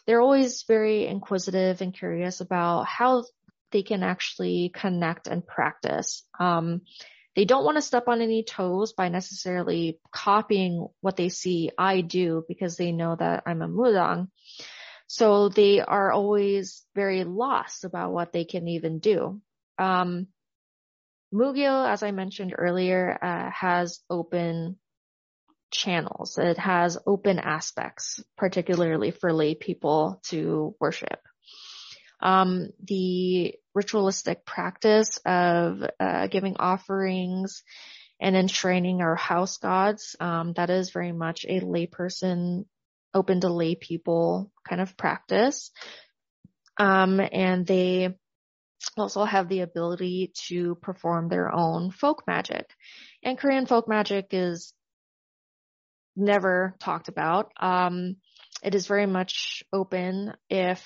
they're 0.06 0.20
always 0.20 0.64
very 0.66 1.06
inquisitive 1.06 1.80
and 1.80 1.94
curious 1.94 2.40
about 2.40 2.86
how 2.86 3.24
they 3.70 3.82
can 3.82 4.02
actually 4.02 4.70
connect 4.74 5.26
and 5.26 5.46
practice. 5.46 6.24
Um, 6.38 6.82
they 7.36 7.44
don't 7.44 7.64
want 7.64 7.76
to 7.76 7.82
step 7.82 8.08
on 8.08 8.20
any 8.20 8.42
toes 8.42 8.92
by 8.92 9.10
necessarily 9.10 10.00
copying 10.10 10.88
what 11.00 11.16
they 11.16 11.28
see 11.28 11.70
I 11.78 12.00
do 12.00 12.44
because 12.48 12.76
they 12.76 12.90
know 12.90 13.14
that 13.16 13.44
I'm 13.46 13.62
a 13.62 13.68
mudang. 13.68 14.28
So 15.08 15.48
they 15.48 15.80
are 15.80 16.12
always 16.12 16.84
very 16.94 17.24
lost 17.24 17.84
about 17.84 18.12
what 18.12 18.32
they 18.32 18.44
can 18.44 18.68
even 18.68 18.98
do. 18.98 19.40
Um, 19.78 20.28
Mugyo, 21.32 21.88
as 21.88 22.02
I 22.02 22.10
mentioned 22.10 22.54
earlier, 22.56 23.18
uh, 23.20 23.50
has 23.50 24.00
open 24.10 24.78
channels. 25.70 26.38
It 26.38 26.58
has 26.58 26.98
open 27.06 27.38
aspects, 27.38 28.22
particularly 28.36 29.10
for 29.10 29.32
lay 29.32 29.54
people 29.54 30.20
to 30.26 30.74
worship. 30.78 31.20
Um, 32.20 32.70
the 32.82 33.54
ritualistic 33.74 34.44
practice 34.44 35.18
of 35.24 35.84
uh, 35.98 36.26
giving 36.26 36.56
offerings 36.58 37.62
and 38.20 38.36
enshrining 38.36 39.00
our 39.00 39.14
house 39.14 39.56
gods, 39.58 40.16
um, 40.20 40.52
that 40.54 40.68
is 40.68 40.90
very 40.90 41.12
much 41.12 41.46
a 41.48 41.60
layperson 41.60 42.64
open 43.14 43.40
to 43.40 43.48
lay 43.48 43.74
people 43.74 44.50
kind 44.68 44.80
of 44.80 44.96
practice. 44.96 45.70
Um, 46.78 47.20
and 47.20 47.66
they 47.66 48.14
also 48.96 49.24
have 49.24 49.48
the 49.48 49.60
ability 49.60 50.32
to 50.48 50.76
perform 50.76 51.28
their 51.28 51.52
own 51.52 51.90
folk 51.90 52.22
magic. 52.26 52.70
And 53.22 53.38
Korean 53.38 53.66
folk 53.66 53.88
magic 53.88 54.28
is 54.30 54.72
never 56.16 56.76
talked 56.78 57.08
about. 57.08 57.52
Um, 57.58 58.16
it 58.62 58.74
is 58.74 58.86
very 58.86 59.06
much 59.06 59.62
open 59.72 60.32
if 60.48 60.84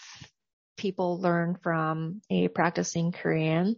people 0.76 1.20
learn 1.20 1.56
from 1.62 2.20
a 2.30 2.48
practicing 2.48 3.12
Korean. 3.12 3.76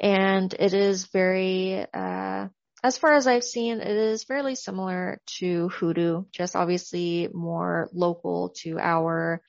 And 0.00 0.52
it 0.58 0.74
is 0.74 1.06
very, 1.06 1.86
uh, 1.92 2.48
as 2.82 2.98
far 2.98 3.14
as 3.14 3.26
I've 3.26 3.44
seen, 3.44 3.80
it 3.80 3.96
is 3.96 4.24
fairly 4.24 4.54
similar 4.54 5.20
to 5.38 5.68
hoodoo, 5.68 6.24
just 6.32 6.56
obviously 6.56 7.28
more 7.32 7.88
local 7.92 8.50
to 8.62 8.78
our 8.78 9.42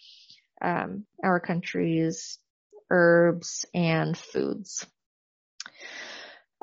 um, 0.62 1.06
our 1.24 1.40
country's 1.40 2.40
herbs 2.90 3.66
and 3.74 4.18
foods. 4.18 4.86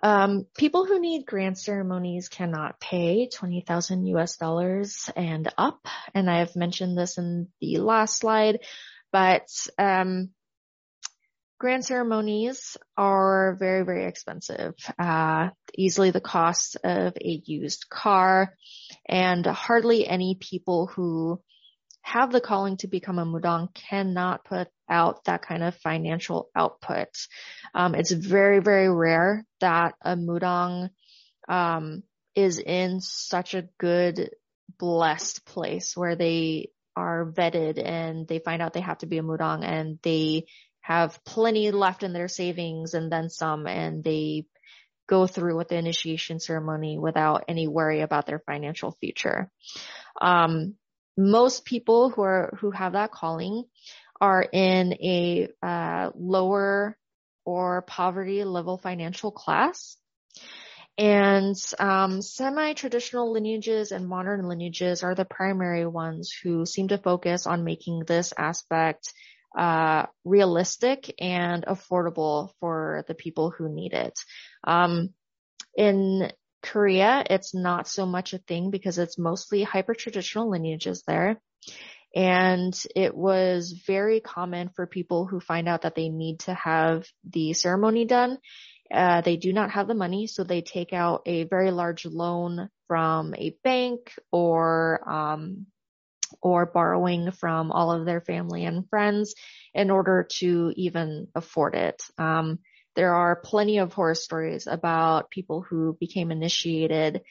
Um, 0.03 0.47
people 0.57 0.87
who 0.87 0.99
need 0.99 1.27
grand 1.27 1.59
ceremonies 1.59 2.29
cannot 2.29 2.81
pay 2.81 3.29
20,000 3.29 4.07
US 4.07 4.37
dollars 4.39 5.11
and 5.15 5.53
up. 5.59 5.87
And 6.15 6.31
I've 6.31 6.57
mentioned 6.57 6.97
this 6.97 7.19
in 7.19 7.49
the 7.61 7.79
last 7.79 8.19
slide, 8.19 8.61
but, 9.13 9.49
um, 9.79 10.31
grand 11.61 11.85
ceremonies 11.85 12.79
are 12.97 13.55
very, 13.61 13.85
very 13.85 14.07
expensive. 14.07 14.75
Uh, 14.99 15.51
easily 15.77 16.11
the 16.11 16.21
cost 16.21 16.79
of 16.83 17.13
a 17.17 17.43
used 17.45 17.89
car 17.91 18.57
and 19.07 19.45
hardly 19.45 20.09
any 20.09 20.37
people 20.41 20.87
who 20.87 21.39
have 22.01 22.33
the 22.33 22.41
calling 22.41 22.79
to 22.79 22.89
become 22.89 23.19
a 23.19 23.27
mudang 23.27 23.69
cannot 23.75 24.43
put 24.43 24.69
out 24.89 25.23
that 25.25 25.43
kind 25.43 25.63
of 25.63 25.77
financial 25.77 26.49
output. 26.57 27.09
Um, 27.75 27.95
it's 27.95 28.11
very, 28.11 28.61
very 28.61 28.91
rare 28.91 29.45
that 29.61 29.95
a 30.01 30.17
mudang 30.17 30.89
um, 31.47 32.03
is 32.35 32.59
in 32.59 33.03
such 33.03 33.53
a 33.53 33.69
good, 33.79 34.31
blessed 34.79 35.45
place 35.45 35.95
where 35.95 36.17
they 36.17 36.71
are 36.97 37.31
vetted 37.31 37.83
and 37.85 38.27
they 38.27 38.39
find 38.39 38.63
out 38.63 38.73
they 38.73 38.81
have 38.81 38.99
to 38.99 39.07
be 39.07 39.19
a 39.19 39.23
mudang 39.23 39.63
and 39.63 39.99
they 40.03 40.47
have 40.91 41.25
plenty 41.25 41.71
left 41.71 42.03
in 42.03 42.13
their 42.13 42.27
savings 42.27 42.95
and 42.95 43.13
then 43.13 43.31
some 43.31 43.69
and 43.69 44.03
they 44.03 44.45
go 45.09 45.29
through 45.29 45.57
with 45.57 45.69
the 45.69 45.77
initiation 45.77 46.41
ceremony 46.41 46.99
without 46.99 47.45
any 47.47 47.69
worry 47.69 48.01
about 48.01 48.27
their 48.27 48.41
financial 48.41 48.91
future. 49.01 49.53
Um, 50.21 50.75
most 51.17 51.65
people 51.65 52.11
who 52.11 52.23
are 52.23 52.59
who 52.61 52.73
have 52.73 52.95
that 52.95 53.13
calling 53.13 53.65
are 54.21 54.43
in 54.43 54.95
a 54.95 55.49
uh, 55.63 56.11
lower 56.17 56.97
or 57.45 57.83
poverty 57.83 58.43
level 58.43 58.77
financial 58.77 59.31
class. 59.31 59.97
And 60.99 61.55
um, 61.79 62.21
semi-traditional 62.21 63.33
lineages 63.33 63.93
and 63.93 64.09
modern 64.09 64.47
lineages 64.49 65.05
are 65.05 65.15
the 65.15 65.25
primary 65.25 65.87
ones 65.87 66.35
who 66.43 66.67
seem 66.67 66.89
to 66.89 66.99
focus 66.99 67.47
on 67.47 67.65
making 67.65 68.03
this 68.07 68.35
aspect 68.37 69.13
uh, 69.57 70.07
realistic 70.25 71.15
and 71.19 71.65
affordable 71.65 72.51
for 72.61 73.05
the 73.09 73.15
people 73.15 73.51
who 73.51 73.69
need 73.69 73.93
it. 73.93 74.19
Um, 74.65 75.11
in 75.77 76.31
Korea, 76.63 77.25
it's 77.29 77.55
not 77.55 77.89
so 77.89 78.07
much 78.07 78.33
a 78.33 78.39
thing 78.39 78.71
because 78.71 78.99
it's 78.99 79.19
mostly 79.19 79.63
hyper 79.63 79.95
traditional 79.95 80.51
lineages 80.51 81.03
there. 81.07 81.41
And 82.15 82.75
it 82.97 83.15
was 83.15 83.73
very 83.87 84.21
common 84.21 84.71
for 84.75 84.87
people 84.87 85.27
who 85.27 85.39
find 85.41 85.69
out 85.69 85.83
that 85.83 85.95
they 85.95 86.09
need 86.09 86.41
to 86.41 86.55
have 86.55 87.07
the 87.29 87.53
ceremony 87.53 88.05
done. 88.05 88.39
Uh, 88.93 89.21
they 89.21 89.37
do 89.37 89.53
not 89.53 89.71
have 89.71 89.87
the 89.87 89.95
money, 89.95 90.27
so 90.27 90.43
they 90.43 90.63
take 90.63 90.93
out 90.93 91.23
a 91.27 91.45
very 91.45 91.71
large 91.71 92.05
loan 92.05 92.69
from 92.89 93.35
a 93.37 93.55
bank 93.63 94.13
or 94.33 95.09
um, 95.09 95.67
or 96.43 96.67
borrowing 96.67 97.31
from 97.31 97.71
all 97.73 97.93
of 97.93 98.07
their 98.07 98.21
family 98.21 98.65
and 98.65 98.89
friends 98.89 99.35
in 99.75 99.91
order 99.91 100.27
to 100.39 100.73
even 100.77 101.29
afford 101.35 101.75
it. 101.75 102.03
Um, 102.19 102.59
there 102.97 103.15
are 103.15 103.37
plenty 103.37 103.79
of 103.79 103.93
horror 103.93 104.15
stories 104.15 104.67
about 104.67 105.31
people 105.31 105.63
who 105.63 105.97
became 106.01 106.31
initiated 106.31 107.23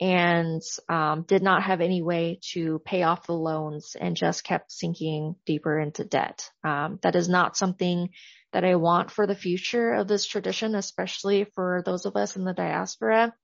and 0.00 0.60
um, 0.88 1.22
did 1.22 1.42
not 1.42 1.62
have 1.62 1.80
any 1.80 2.02
way 2.02 2.38
to 2.52 2.80
pay 2.84 3.02
off 3.02 3.26
the 3.26 3.32
loans 3.32 3.96
and 3.98 4.14
just 4.14 4.44
kept 4.44 4.70
sinking 4.70 5.36
deeper 5.46 5.78
into 5.78 6.04
debt. 6.04 6.50
Um, 6.62 6.98
that 7.02 7.16
is 7.16 7.28
not 7.28 7.56
something 7.56 8.10
that 8.52 8.64
I 8.64 8.76
want 8.76 9.10
for 9.10 9.26
the 9.26 9.34
future 9.34 9.94
of 9.94 10.06
this 10.06 10.26
tradition, 10.26 10.74
especially 10.74 11.44
for 11.54 11.82
those 11.84 12.04
of 12.04 12.16
us 12.16 12.36
in 12.36 12.44
the 12.44 12.52
diaspora. 12.52 13.34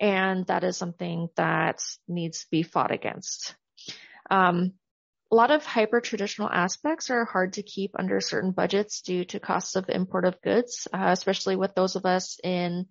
And 0.00 0.46
that 0.46 0.62
is 0.62 0.76
something 0.76 1.28
that 1.36 1.82
needs 2.06 2.40
to 2.40 2.46
be 2.50 2.62
fought 2.62 2.92
against. 2.92 3.54
Um, 4.30 4.72
a 5.30 5.34
lot 5.34 5.50
of 5.50 5.64
hyper 5.64 6.00
traditional 6.00 6.48
aspects 6.48 7.10
are 7.10 7.24
hard 7.24 7.54
to 7.54 7.62
keep 7.62 7.92
under 7.98 8.20
certain 8.20 8.52
budgets 8.52 9.02
due 9.02 9.24
to 9.26 9.40
costs 9.40 9.74
of 9.74 9.88
import 9.88 10.24
of 10.24 10.40
goods, 10.40 10.86
uh, 10.92 11.08
especially 11.08 11.56
with 11.56 11.74
those 11.74 11.96
of 11.96 12.06
us 12.06 12.38
in 12.44 12.86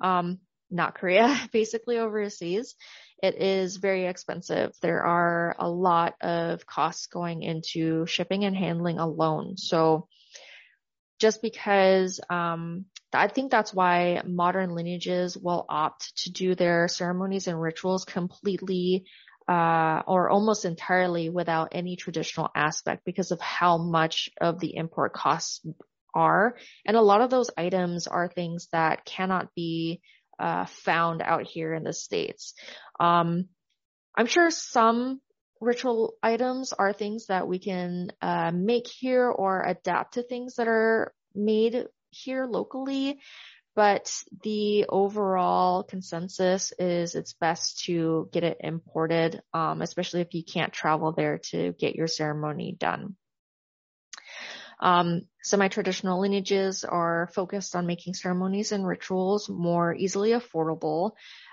um, 0.00 0.38
not 0.70 0.94
Korea, 0.94 1.36
basically 1.52 1.98
overseas. 1.98 2.74
It 3.22 3.40
is 3.40 3.76
very 3.76 4.06
expensive. 4.06 4.72
There 4.80 5.02
are 5.02 5.56
a 5.58 5.68
lot 5.68 6.14
of 6.20 6.66
costs 6.66 7.06
going 7.06 7.42
into 7.42 8.06
shipping 8.06 8.44
and 8.44 8.56
handling 8.56 8.98
alone. 8.98 9.56
So 9.56 10.08
just 11.20 11.40
because 11.40 12.20
um, 12.30 12.86
I 13.12 13.28
think 13.28 13.50
that's 13.50 13.72
why 13.72 14.22
modern 14.26 14.74
lineages 14.74 15.36
will 15.36 15.66
opt 15.68 16.16
to 16.24 16.32
do 16.32 16.54
their 16.56 16.88
ceremonies 16.88 17.46
and 17.46 17.60
rituals 17.60 18.04
completely 18.04 19.04
uh, 19.48 20.02
or 20.06 20.30
almost 20.30 20.64
entirely 20.64 21.28
without 21.28 21.68
any 21.72 21.96
traditional 21.96 22.50
aspect 22.54 23.04
because 23.04 23.30
of 23.30 23.40
how 23.40 23.78
much 23.78 24.30
of 24.40 24.60
the 24.60 24.76
import 24.76 25.12
costs 25.12 25.64
are. 26.14 26.56
And 26.84 26.96
a 26.96 27.02
lot 27.02 27.20
of 27.20 27.30
those 27.30 27.50
items 27.56 28.06
are 28.06 28.28
things 28.28 28.68
that 28.72 29.04
cannot 29.04 29.54
be 29.54 30.00
uh, 30.38 30.66
found 30.66 31.22
out 31.22 31.46
here 31.46 31.74
in 31.74 31.84
the 31.84 31.92
States. 31.92 32.54
Um, 32.98 33.48
I'm 34.16 34.26
sure 34.26 34.50
some 34.50 35.20
ritual 35.60 36.14
items 36.22 36.72
are 36.72 36.92
things 36.92 37.26
that 37.26 37.46
we 37.46 37.58
can 37.58 38.10
uh, 38.20 38.50
make 38.52 38.88
here 38.88 39.28
or 39.28 39.62
adapt 39.62 40.14
to 40.14 40.22
things 40.22 40.56
that 40.56 40.68
are 40.68 41.14
made 41.34 41.86
here 42.10 42.46
locally. 42.46 43.20
But 43.74 44.12
the 44.42 44.86
overall 44.88 45.82
consensus 45.82 46.72
is 46.78 47.14
it's 47.14 47.32
best 47.32 47.84
to 47.84 48.28
get 48.30 48.44
it 48.44 48.58
imported, 48.60 49.42
um, 49.54 49.80
especially 49.80 50.20
if 50.20 50.34
you 50.34 50.44
can't 50.44 50.72
travel 50.72 51.12
there 51.12 51.38
to 51.50 51.72
get 51.78 51.96
your 51.96 52.06
ceremony 52.06 52.76
done. 52.78 53.16
Um, 54.78 55.22
semi-traditional 55.42 56.20
lineages 56.20 56.84
are 56.84 57.30
focused 57.34 57.76
on 57.76 57.86
making 57.86 58.14
ceremonies 58.14 58.72
and 58.72 58.86
rituals 58.86 59.48
more 59.48 59.94
easily 59.94 60.30
affordable. 60.30 61.12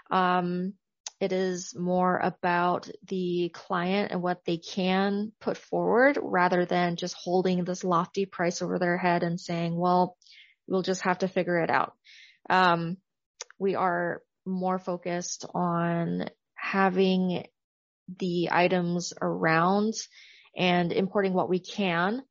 Um, 0.09 0.73
it 1.19 1.31
is 1.31 1.75
more 1.75 2.17
about 2.17 2.89
the 3.07 3.49
client 3.53 4.11
and 4.11 4.21
what 4.21 4.45
they 4.45 4.57
can 4.57 5.31
put 5.39 5.57
forward 5.57 6.17
rather 6.21 6.65
than 6.65 6.95
just 6.95 7.15
holding 7.15 7.63
this 7.65 7.83
lofty 7.83 8.25
price 8.25 8.61
over 8.61 8.79
their 8.79 8.97
head 8.97 9.21
and 9.21 9.39
saying, 9.39 9.75
well, 9.75 10.15
we'll 10.69 10.81
just 10.81 11.01
have 11.01 11.19
to 11.19 11.27
figure 11.27 11.59
it 11.59 11.69
out. 11.69 11.93
Um, 12.49 12.97
we 13.57 13.75
are 13.75 14.21
more 14.45 14.79
focused 14.79 15.45
on 15.53 16.29
having 16.55 17.45
the 18.19 18.49
items 18.51 19.13
around 19.21 19.93
and 20.55 20.91
importing 20.91 21.33
what 21.33 21.49
we 21.49 21.59
can 21.59 22.21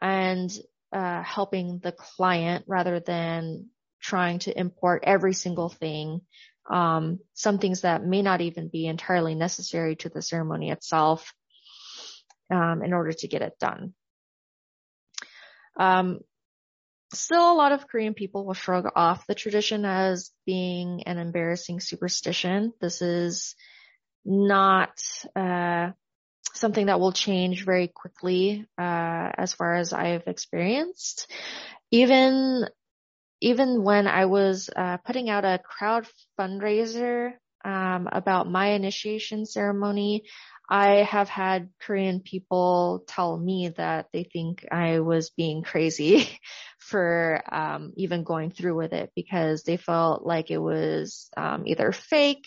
and 0.00 0.50
uh, 0.92 1.22
helping 1.22 1.80
the 1.82 1.92
client 1.92 2.64
rather 2.68 3.00
than 3.00 3.68
trying 4.00 4.38
to 4.40 4.58
import 4.58 5.02
every 5.06 5.32
single 5.32 5.68
thing 5.68 6.20
um, 6.70 7.18
some 7.34 7.58
things 7.58 7.82
that 7.82 8.04
may 8.04 8.22
not 8.22 8.40
even 8.40 8.68
be 8.68 8.86
entirely 8.86 9.34
necessary 9.34 9.96
to 9.96 10.08
the 10.08 10.22
ceremony 10.22 10.70
itself 10.70 11.34
um, 12.50 12.82
in 12.82 12.92
order 12.92 13.12
to 13.12 13.28
get 13.28 13.42
it 13.42 13.58
done. 13.58 13.94
Um, 15.78 16.20
still, 17.16 17.52
a 17.52 17.54
lot 17.54 17.72
of 17.72 17.88
Korean 17.88 18.14
people 18.14 18.44
will 18.46 18.54
shrug 18.54 18.86
off 18.94 19.26
the 19.26 19.34
tradition 19.34 19.84
as 19.84 20.30
being 20.46 21.02
an 21.04 21.18
embarrassing 21.18 21.80
superstition. 21.80 22.72
This 22.80 23.02
is 23.02 23.54
not 24.24 25.00
uh, 25.36 25.90
something 26.54 26.86
that 26.86 27.00
will 27.00 27.12
change 27.12 27.64
very 27.64 27.88
quickly, 27.88 28.66
uh, 28.78 29.30
as 29.36 29.52
far 29.52 29.74
as 29.74 29.92
I've 29.92 30.26
experienced. 30.26 31.30
Even 31.90 32.66
even 33.40 33.82
when 33.82 34.06
I 34.06 34.24
was 34.24 34.70
uh, 34.74 34.96
putting 34.98 35.28
out 35.28 35.44
a 35.44 35.58
crowd 35.62 36.06
fundraiser 36.38 37.32
um, 37.62 38.08
about 38.10 38.50
my 38.50 38.68
initiation 38.68 39.44
ceremony, 39.44 40.24
I 40.68 41.02
have 41.02 41.28
had 41.28 41.68
Korean 41.80 42.20
people 42.20 43.04
tell 43.06 43.36
me 43.36 43.70
that 43.76 44.06
they 44.12 44.24
think 44.24 44.66
I 44.72 45.00
was 45.00 45.30
being 45.30 45.62
crazy 45.62 46.40
for 46.84 47.42
um, 47.50 47.92
even 47.96 48.24
going 48.24 48.50
through 48.50 48.76
with 48.76 48.92
it 48.92 49.10
because 49.16 49.62
they 49.62 49.76
felt 49.76 50.24
like 50.24 50.50
it 50.50 50.58
was 50.58 51.30
um, 51.36 51.66
either 51.66 51.92
fake, 51.92 52.46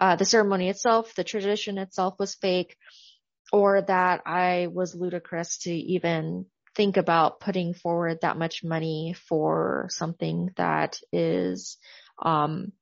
uh, 0.00 0.16
the 0.16 0.24
ceremony 0.24 0.68
itself, 0.68 1.14
the 1.14 1.24
tradition 1.24 1.78
itself 1.78 2.14
was 2.18 2.34
fake, 2.34 2.76
or 3.52 3.82
that 3.82 4.22
I 4.24 4.68
was 4.72 4.94
ludicrous 4.94 5.58
to 5.58 5.72
even 5.74 6.46
think 6.74 6.96
about 6.96 7.40
putting 7.40 7.74
forward 7.74 8.20
that 8.22 8.38
much 8.38 8.64
money 8.64 9.14
for 9.28 9.88
something 9.90 10.50
that 10.56 10.98
is 11.12 11.76
um, 12.22 12.72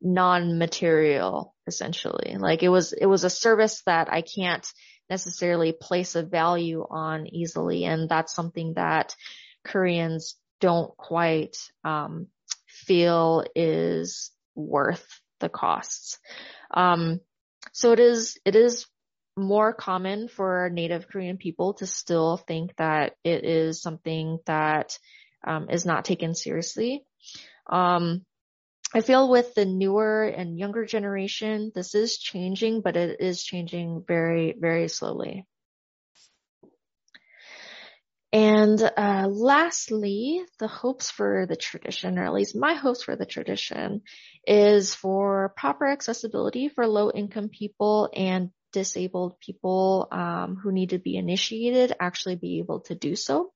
non-material 0.00 1.54
essentially. 1.66 2.36
Like 2.38 2.62
it 2.62 2.68
was 2.68 2.92
it 2.92 3.06
was 3.06 3.24
a 3.24 3.30
service 3.30 3.82
that 3.86 4.12
i 4.12 4.20
can't 4.22 4.66
necessarily 5.10 5.72
place 5.72 6.14
a 6.14 6.22
value 6.22 6.84
on 6.88 7.26
easily 7.26 7.84
and 7.84 8.08
that's 8.08 8.34
something 8.34 8.74
that 8.74 9.14
koreans 9.64 10.36
don't 10.60 10.96
quite 10.96 11.56
um, 11.84 12.28
feel 12.66 13.44
is 13.54 14.30
worth 14.54 15.20
the 15.40 15.48
costs 15.48 16.18
um, 16.72 17.20
so 17.72 17.92
it 17.92 18.00
is 18.00 18.38
it 18.44 18.56
is 18.56 18.86
more 19.36 19.72
common 19.72 20.28
for 20.28 20.70
native 20.72 21.08
Korean 21.08 21.36
people 21.36 21.74
to 21.74 21.86
still 21.86 22.36
think 22.36 22.74
that 22.76 23.14
it 23.24 23.44
is 23.44 23.82
something 23.82 24.38
that 24.46 24.96
um, 25.44 25.68
is 25.70 25.84
not 25.84 26.04
taken 26.04 26.34
seriously. 26.34 27.04
Um, 27.68 28.24
I 28.94 29.00
feel 29.00 29.28
with 29.28 29.54
the 29.54 29.64
newer 29.64 30.24
and 30.24 30.58
younger 30.58 30.84
generation, 30.84 31.72
this 31.74 31.94
is 31.94 32.18
changing, 32.18 32.80
but 32.80 32.96
it 32.96 33.20
is 33.20 33.42
changing 33.42 34.04
very, 34.06 34.54
very 34.56 34.88
slowly. 34.88 35.46
And 38.34 38.82
uh, 38.82 39.28
lastly, 39.30 40.42
the 40.58 40.66
hopes 40.66 41.08
for 41.08 41.46
the 41.46 41.54
tradition, 41.54 42.18
or 42.18 42.24
at 42.24 42.32
least 42.32 42.56
my 42.56 42.74
hopes 42.74 43.04
for 43.04 43.14
the 43.14 43.24
tradition, 43.24 44.02
is 44.44 44.92
for 44.92 45.54
proper 45.56 45.86
accessibility 45.86 46.68
for 46.68 46.84
low 46.88 47.12
income 47.12 47.48
people 47.48 48.10
and 48.12 48.50
disabled 48.72 49.38
people 49.38 50.08
um, 50.10 50.56
who 50.60 50.72
need 50.72 50.90
to 50.90 50.98
be 50.98 51.16
initiated 51.16 51.92
actually 52.00 52.34
be 52.34 52.58
able 52.58 52.80
to 52.80 52.96
do 52.96 53.14
so. 53.14 53.52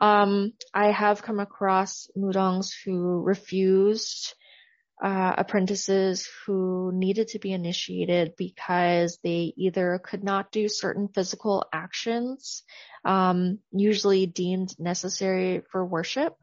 Um, 0.00 0.52
I 0.72 0.92
have 0.92 1.24
come 1.24 1.40
across 1.40 2.08
mudangs 2.16 2.72
who 2.84 3.22
refused 3.22 4.34
uh, 5.02 5.34
apprentices 5.38 6.28
who 6.44 6.92
needed 6.92 7.28
to 7.28 7.38
be 7.38 7.52
initiated 7.52 8.34
because 8.36 9.18
they 9.24 9.52
either 9.56 10.00
could 10.02 10.22
not 10.22 10.52
do 10.52 10.68
certain 10.68 11.08
physical 11.08 11.64
actions, 11.72 12.62
um, 13.04 13.58
usually 13.72 14.26
deemed 14.26 14.78
necessary 14.78 15.62
for 15.70 15.84
worship, 15.86 16.34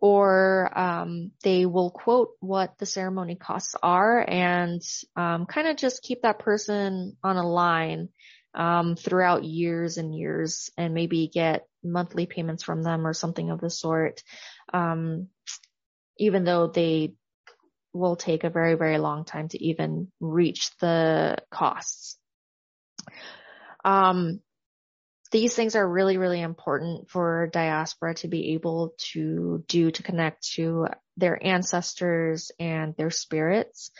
or 0.00 0.76
um, 0.76 1.30
they 1.42 1.66
will 1.66 1.90
quote 1.90 2.30
what 2.40 2.78
the 2.78 2.86
ceremony 2.86 3.36
costs 3.36 3.74
are 3.82 4.24
and 4.26 4.80
um, 5.14 5.44
kind 5.44 5.68
of 5.68 5.76
just 5.76 6.02
keep 6.02 6.22
that 6.22 6.38
person 6.38 7.16
on 7.22 7.36
a 7.36 7.46
line 7.46 8.08
um, 8.54 8.96
throughout 8.96 9.44
years 9.44 9.98
and 9.98 10.14
years 10.14 10.70
and 10.78 10.94
maybe 10.94 11.28
get 11.28 11.66
monthly 11.84 12.26
payments 12.26 12.62
from 12.62 12.82
them 12.82 13.06
or 13.06 13.12
something 13.12 13.50
of 13.50 13.60
the 13.60 13.70
sort. 13.70 14.22
Um, 14.72 15.28
even 16.18 16.44
though 16.44 16.66
they 16.66 17.14
will 17.92 18.16
take 18.16 18.44
a 18.44 18.50
very 18.50 18.74
very 18.74 18.98
long 18.98 19.24
time 19.24 19.48
to 19.48 19.62
even 19.62 20.10
reach 20.20 20.70
the 20.80 21.36
costs 21.50 22.18
um, 23.84 24.40
these 25.32 25.54
things 25.54 25.74
are 25.74 25.88
really, 25.88 26.18
really 26.18 26.40
important 26.40 27.10
for 27.10 27.48
diaspora 27.52 28.14
to 28.16 28.28
be 28.28 28.52
able 28.52 28.94
to 29.12 29.64
do 29.66 29.90
to 29.90 30.02
connect 30.02 30.46
to 30.54 30.86
their 31.16 31.44
ancestors 31.44 32.52
and 32.60 32.94
their 32.96 33.10
spirits. 33.10 33.90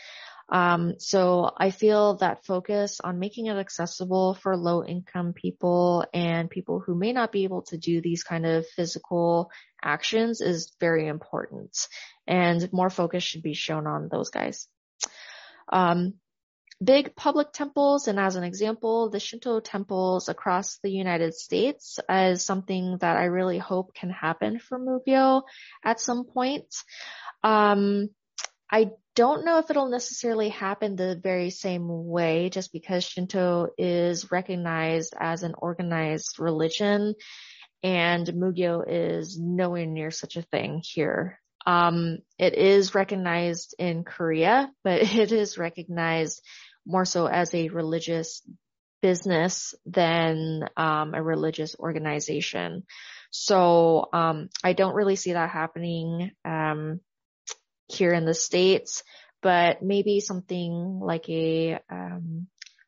Um, 0.49 0.95
so 0.99 1.51
I 1.55 1.71
feel 1.71 2.17
that 2.17 2.45
focus 2.45 2.99
on 3.03 3.19
making 3.19 3.47
it 3.47 3.57
accessible 3.57 4.35
for 4.35 4.57
low 4.57 4.83
income 4.83 5.33
people 5.33 6.05
and 6.13 6.49
people 6.49 6.79
who 6.79 6.95
may 6.95 7.13
not 7.13 7.31
be 7.31 7.45
able 7.45 7.63
to 7.63 7.77
do 7.77 8.01
these 8.01 8.23
kind 8.23 8.45
of 8.45 8.67
physical 8.67 9.49
actions 9.81 10.41
is 10.41 10.73
very 10.79 11.07
important 11.07 11.87
and 12.27 12.71
more 12.71 12.89
focus 12.89 13.23
should 13.23 13.43
be 13.43 13.53
shown 13.53 13.87
on 13.87 14.09
those 14.11 14.29
guys. 14.29 14.67
Um, 15.69 16.15
big 16.83 17.15
public 17.15 17.53
temples, 17.53 18.07
and 18.07 18.19
as 18.19 18.35
an 18.35 18.43
example, 18.43 19.09
the 19.09 19.19
Shinto 19.19 19.59
temples 19.59 20.29
across 20.29 20.79
the 20.83 20.91
United 20.91 21.33
States 21.33 21.99
is 22.09 22.43
something 22.43 22.97
that 22.99 23.17
I 23.17 23.25
really 23.25 23.57
hope 23.57 23.93
can 23.93 24.09
happen 24.09 24.59
for 24.59 24.79
Mugyo 24.79 25.43
at 25.83 25.99
some 25.99 26.25
point. 26.25 26.65
Um, 27.43 28.09
I 28.73 28.89
don't 29.15 29.45
know 29.45 29.59
if 29.59 29.69
it'll 29.69 29.89
necessarily 29.89 30.49
happen 30.49 30.95
the 30.95 31.15
very 31.15 31.51
same 31.51 31.87
way 31.87 32.49
just 32.49 32.73
because 32.73 33.03
Shinto 33.03 33.67
is 33.77 34.31
recognized 34.31 35.13
as 35.19 35.43
an 35.43 35.53
organized 35.55 36.39
religion 36.39 37.13
and 37.83 38.25
Mugyo 38.25 38.83
is 38.87 39.37
nowhere 39.39 39.85
near 39.85 40.09
such 40.09 40.37
a 40.37 40.41
thing 40.41 40.81
here. 40.83 41.39
Um, 41.67 42.17
it 42.39 42.55
is 42.55 42.95
recognized 42.95 43.75
in 43.77 44.03
Korea, 44.03 44.71
but 44.83 45.01
it 45.15 45.31
is 45.31 45.59
recognized 45.59 46.41
more 46.83 47.05
so 47.05 47.27
as 47.27 47.53
a 47.53 47.69
religious 47.69 48.41
business 49.03 49.75
than 49.85 50.67
um, 50.77 51.13
a 51.13 51.21
religious 51.21 51.75
organization. 51.77 52.85
So 53.29 54.09
um, 54.13 54.49
I 54.63 54.73
don't 54.73 54.95
really 54.95 55.15
see 55.15 55.33
that 55.33 55.51
happening 55.51 56.31
um, 56.43 57.01
here 57.87 58.13
in 58.13 58.25
the 58.25 58.33
states, 58.33 59.03
but 59.41 59.81
maybe 59.81 60.19
something 60.19 60.99
like 61.01 61.29
a 61.29 61.79
um, 61.89 62.47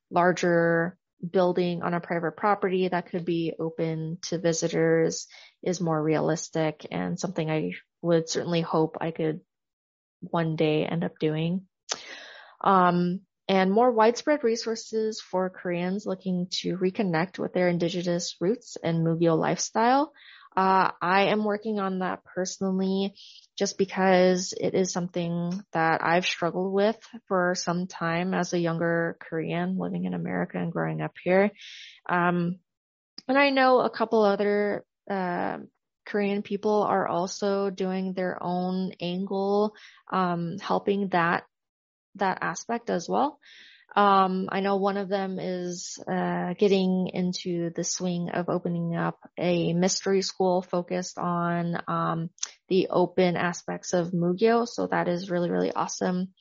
larger 0.10 0.98
building 1.32 1.82
on 1.82 1.94
a 1.94 2.00
private 2.00 2.38
property 2.38 2.88
that 2.88 3.10
could 3.10 3.26
be 3.26 3.54
open 3.60 4.18
to 4.24 4.38
visitors 4.38 5.28
is 5.64 5.82
more 5.82 6.02
realistic 6.02 6.86
and 6.92 7.20
something 7.20 7.50
I 7.50 7.72
would 8.02 8.30
certainly 8.30 8.62
hope 8.62 8.98
I 9.02 9.12
could 9.12 9.42
one 10.22 10.56
day 10.56 10.86
end 10.86 11.04
up 11.04 11.18
doing. 11.20 11.68
Um, 12.62 13.22
and 13.48 13.72
more 13.72 13.92
widespread 13.92 14.44
resources 14.44 15.22
for 15.22 15.50
Koreans 15.50 16.06
looking 16.06 16.48
to 16.62 16.78
reconnect 16.78 17.38
with 17.38 17.54
their 17.54 17.68
indigenous 17.68 18.36
roots 18.40 18.76
and 18.84 19.06
Mugyo 19.06 19.38
lifestyle. 19.38 20.14
Uh, 20.56 20.92
I 21.02 21.26
am 21.26 21.44
working 21.44 21.80
on 21.80 22.00
that 22.00 22.24
personally 22.24 23.14
just 23.58 23.78
because 23.78 24.54
it 24.60 24.74
is 24.74 24.92
something 24.92 25.64
that 25.72 26.04
I've 26.04 26.26
struggled 26.26 26.74
with 26.74 26.98
for 27.28 27.56
some 27.56 27.88
time 27.88 28.34
as 28.34 28.54
a 28.54 28.60
younger 28.60 29.18
Korean 29.20 29.78
living 29.78 30.06
in 30.06 30.14
America 30.14 30.58
and 30.58 30.72
growing 30.72 31.02
up 31.02 31.14
here. 31.24 31.52
Um, 32.08 32.60
and 33.28 33.38
I 33.38 33.50
know 33.50 33.80
a 33.80 33.90
couple 33.90 34.24
other, 34.24 34.86
uh, 35.10 35.58
Korean 36.06 36.44
people 36.44 36.84
are 36.84 37.08
also 37.08 37.70
doing 37.70 38.14
their 38.14 38.38
own 38.42 38.92
angle, 39.02 39.76
um, 40.12 40.58
helping 40.62 41.10
that, 41.10 41.46
that 42.16 42.40
aspect 42.42 42.90
as 42.90 43.10
well. 43.10 43.40
Um, 43.96 44.50
I 44.52 44.60
know 44.60 44.76
one 44.76 44.98
of 44.98 45.08
them 45.08 45.40
is 45.40 45.98
uh, 46.06 46.54
getting 46.58 47.10
into 47.14 47.70
the 47.74 47.86
swing 47.86 48.30
of 48.30 48.50
opening 48.50 48.96
up 48.96 49.18
a 49.38 49.72
mystery 49.74 50.22
school 50.22 50.62
focused 50.62 51.18
on 51.18 51.82
um, 51.88 52.30
the 52.68 52.88
open 52.90 53.38
aspects 53.38 53.94
of 53.94 54.12
Mugyo. 54.12 54.68
So 54.68 54.88
that 54.88 55.08
is 55.08 55.32
really, 55.32 55.50
really 55.50 55.72
awesome. 55.72 56.34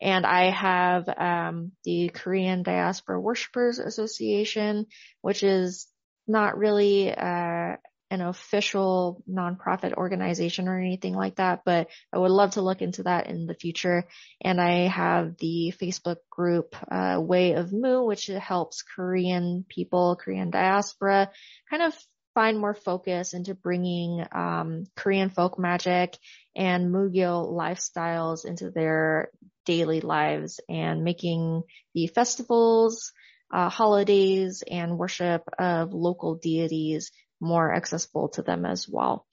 And 0.00 0.26
I 0.26 0.50
have 0.50 1.08
um, 1.08 1.72
the 1.84 2.08
Korean 2.08 2.64
Diaspora 2.64 3.20
Worshippers 3.20 3.78
Association, 3.78 4.86
which 5.20 5.44
is 5.44 5.86
not 6.26 6.58
really 6.58 7.12
uh, 7.12 7.76
an 8.10 8.20
official 8.20 9.22
nonprofit 9.28 9.94
organization 9.94 10.68
or 10.68 10.78
anything 10.78 11.14
like 11.14 11.36
that, 11.36 11.62
but 11.64 11.88
I 12.12 12.18
would 12.18 12.30
love 12.30 12.52
to 12.52 12.62
look 12.62 12.80
into 12.80 13.02
that 13.02 13.26
in 13.26 13.46
the 13.46 13.54
future. 13.54 14.04
And 14.40 14.60
I 14.60 14.86
have 14.86 15.36
the 15.38 15.74
Facebook 15.80 16.18
group, 16.30 16.76
uh, 16.90 17.18
Way 17.20 17.52
of 17.52 17.72
Moo, 17.72 18.04
which 18.04 18.26
helps 18.26 18.82
Korean 18.82 19.64
people, 19.68 20.16
Korean 20.16 20.50
diaspora 20.50 21.30
kind 21.68 21.82
of 21.82 21.94
find 22.34 22.58
more 22.58 22.74
focus 22.74 23.34
into 23.34 23.54
bringing, 23.54 24.24
um, 24.30 24.84
Korean 24.94 25.30
folk 25.30 25.58
magic 25.58 26.16
and 26.54 26.92
Mugyo 26.94 27.50
lifestyles 27.50 28.44
into 28.44 28.70
their 28.70 29.30
daily 29.64 30.00
lives 30.00 30.60
and 30.68 31.02
making 31.02 31.62
the 31.94 32.06
festivals, 32.06 33.12
uh, 33.52 33.68
holidays 33.68 34.62
and 34.68 34.98
worship 34.98 35.42
of 35.58 35.92
local 35.92 36.34
deities 36.34 37.10
more 37.40 37.74
accessible 37.74 38.28
to 38.30 38.42
them 38.42 38.64
as 38.64 38.88
well. 38.88 39.26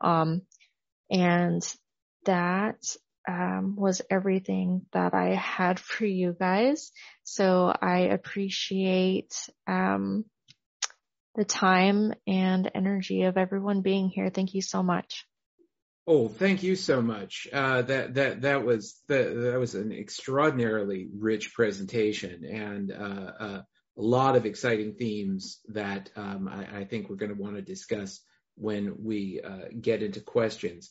Um, 0.00 0.42
and 1.10 1.62
that 2.24 2.78
um, 3.28 3.76
was 3.76 4.02
everything 4.10 4.86
that 4.92 5.14
I 5.14 5.34
had 5.34 5.78
for 5.78 6.06
you 6.06 6.34
guys. 6.38 6.92
So 7.24 7.72
I 7.80 8.08
appreciate 8.12 9.34
um, 9.66 10.24
the 11.34 11.44
time 11.44 12.12
and 12.26 12.70
energy 12.74 13.22
of 13.22 13.36
everyone 13.36 13.82
being 13.82 14.08
here. 14.08 14.30
Thank 14.30 14.54
you 14.54 14.62
so 14.62 14.82
much. 14.82 15.26
Oh, 16.06 16.28
thank 16.28 16.62
you 16.62 16.74
so 16.74 17.02
much. 17.02 17.46
Uh, 17.52 17.82
that 17.82 18.14
that 18.14 18.40
that 18.40 18.64
was 18.64 19.00
that, 19.06 19.32
that 19.32 19.60
was 19.60 19.74
an 19.74 19.92
extraordinarily 19.92 21.08
rich 21.16 21.54
presentation, 21.54 22.44
and 22.44 22.90
uh, 22.90 23.32
uh, 23.38 23.62
a 24.00 24.02
lot 24.02 24.34
of 24.34 24.46
exciting 24.46 24.94
themes 24.94 25.60
that 25.68 26.10
um, 26.16 26.48
I, 26.48 26.80
I, 26.80 26.84
think 26.84 27.10
we're 27.10 27.16
going 27.16 27.34
to 27.34 27.40
want 27.40 27.56
to 27.56 27.62
discuss 27.62 28.20
when 28.56 28.94
we 29.04 29.42
uh, 29.44 29.68
get 29.78 30.02
into 30.02 30.20
questions. 30.20 30.90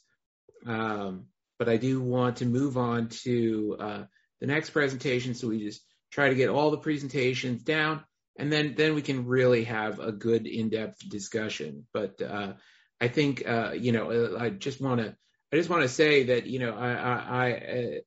Um, 0.68 1.26
but 1.58 1.70
I 1.70 1.78
do 1.78 2.02
want 2.02 2.38
to 2.38 2.46
move 2.46 2.78
on 2.78 3.10
to 3.24 3.78
uh, 3.80 4.04
the 4.40 4.46
next 4.46 4.70
presentation, 4.70 5.34
so 5.34 5.48
we 5.48 5.60
just 5.60 5.82
try 6.12 6.30
to 6.30 6.36
get 6.36 6.50
all 6.50 6.70
the 6.70 6.78
presentations 6.78 7.64
down, 7.64 8.04
and 8.38 8.52
then 8.52 8.76
then 8.78 8.94
we 8.94 9.02
can 9.02 9.26
really 9.26 9.64
have 9.64 10.00
a 10.00 10.12
good 10.12 10.46
in-depth 10.46 11.10
discussion. 11.10 11.88
But 11.92 12.22
uh, 12.22 12.54
I 13.02 13.08
think 13.08 13.44
uh, 13.48 13.72
you 13.72 13.92
know 13.92 14.38
I 14.40 14.52
just 14.52 14.82
want 14.82 15.02
to 15.02 15.16
I 15.52 15.56
just 15.56 15.70
want 15.70 15.82
to 15.82 15.90
say 15.90 16.24
that 16.26 16.46
you 16.46 16.60
know 16.60 16.76
I, 16.76 16.92
I, 16.92 17.16
I 17.16 17.52
uh, 17.54 18.00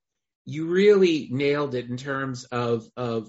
you 0.44 0.66
really 0.66 1.28
nailed 1.32 1.74
it 1.74 1.90
in 1.90 1.96
terms 1.96 2.44
of 2.44 2.86
of 2.96 3.28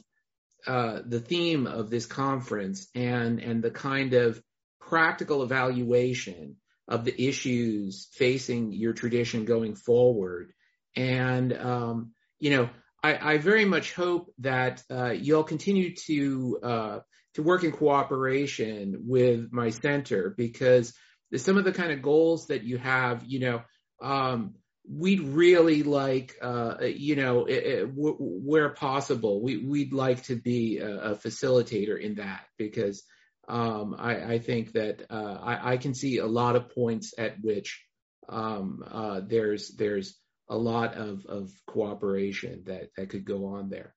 uh, 0.68 1.00
the 1.06 1.20
theme 1.20 1.68
of 1.68 1.90
this 1.90 2.06
conference 2.06 2.88
and 2.96 3.40
and 3.40 3.62
the 3.62 3.72
kind 3.72 4.14
of 4.14 4.42
practical 4.80 5.44
evaluation 5.44 6.58
of 6.88 7.06
the 7.06 7.28
issues 7.28 8.08
facing 8.14 8.74
your 8.74 8.94
tradition 8.94 9.46
going 9.46 9.76
forward. 9.76 10.54
And 10.96 11.54
um, 11.54 12.12
you 12.40 12.52
know, 12.52 12.70
I, 13.02 13.34
I, 13.34 13.38
very 13.38 13.66
much 13.66 13.94
hope 13.94 14.34
that 14.40 14.84
uh, 14.92 15.12
you'll 15.12 15.44
continue 15.44 15.96
to 16.08 16.60
uh, 16.64 17.00
to 17.36 17.44
work 17.44 17.64
in 17.64 17.72
cooperation 17.72 19.04
with 19.08 19.52
my 19.52 19.70
center 19.70 20.34
because 20.36 20.94
some 21.36 21.58
of 21.58 21.64
the 21.64 21.74
kind 21.74 21.92
of 21.92 22.02
goals 22.02 22.48
that 22.48 22.64
you 22.64 22.78
have, 22.78 23.24
you 23.26 23.40
know, 23.40 23.62
um, 24.02 24.56
we'd 24.90 25.22
really 25.22 25.84
like, 25.84 26.36
uh, 26.42 26.76
you 26.82 27.16
know, 27.16 27.46
it, 27.46 27.64
it, 27.66 27.96
w- 27.96 28.18
where 28.20 28.70
possible, 28.70 29.42
we, 29.42 29.58
we'd 29.58 29.94
like 29.94 30.24
to 30.24 30.36
be 30.36 30.80
a, 30.80 31.12
a 31.12 31.16
facilitator 31.16 32.00
in 32.00 32.16
that 32.16 32.46
because 32.58 33.04
um, 33.48 33.96
I, 33.98 34.34
I, 34.34 34.40
think 34.40 34.74
that 34.74 35.06
uh, 35.10 35.38
I, 35.42 35.74
I, 35.74 35.78
can 35.78 35.94
see 35.94 36.18
a 36.18 36.26
lot 36.26 36.56
of 36.56 36.70
points 36.70 37.14
at 37.18 37.36
which 37.42 37.84
um, 38.30 38.84
uh, 38.90 39.22
there's 39.26 39.76
there's 39.76 40.18
a 40.50 40.58
lot 40.58 40.96
of, 40.96 41.26
of 41.26 41.52
cooperation 41.68 42.64
that, 42.68 42.90
that 42.96 43.10
could 43.10 43.26
go 43.26 43.48
on 43.48 43.70
there. 43.70 43.94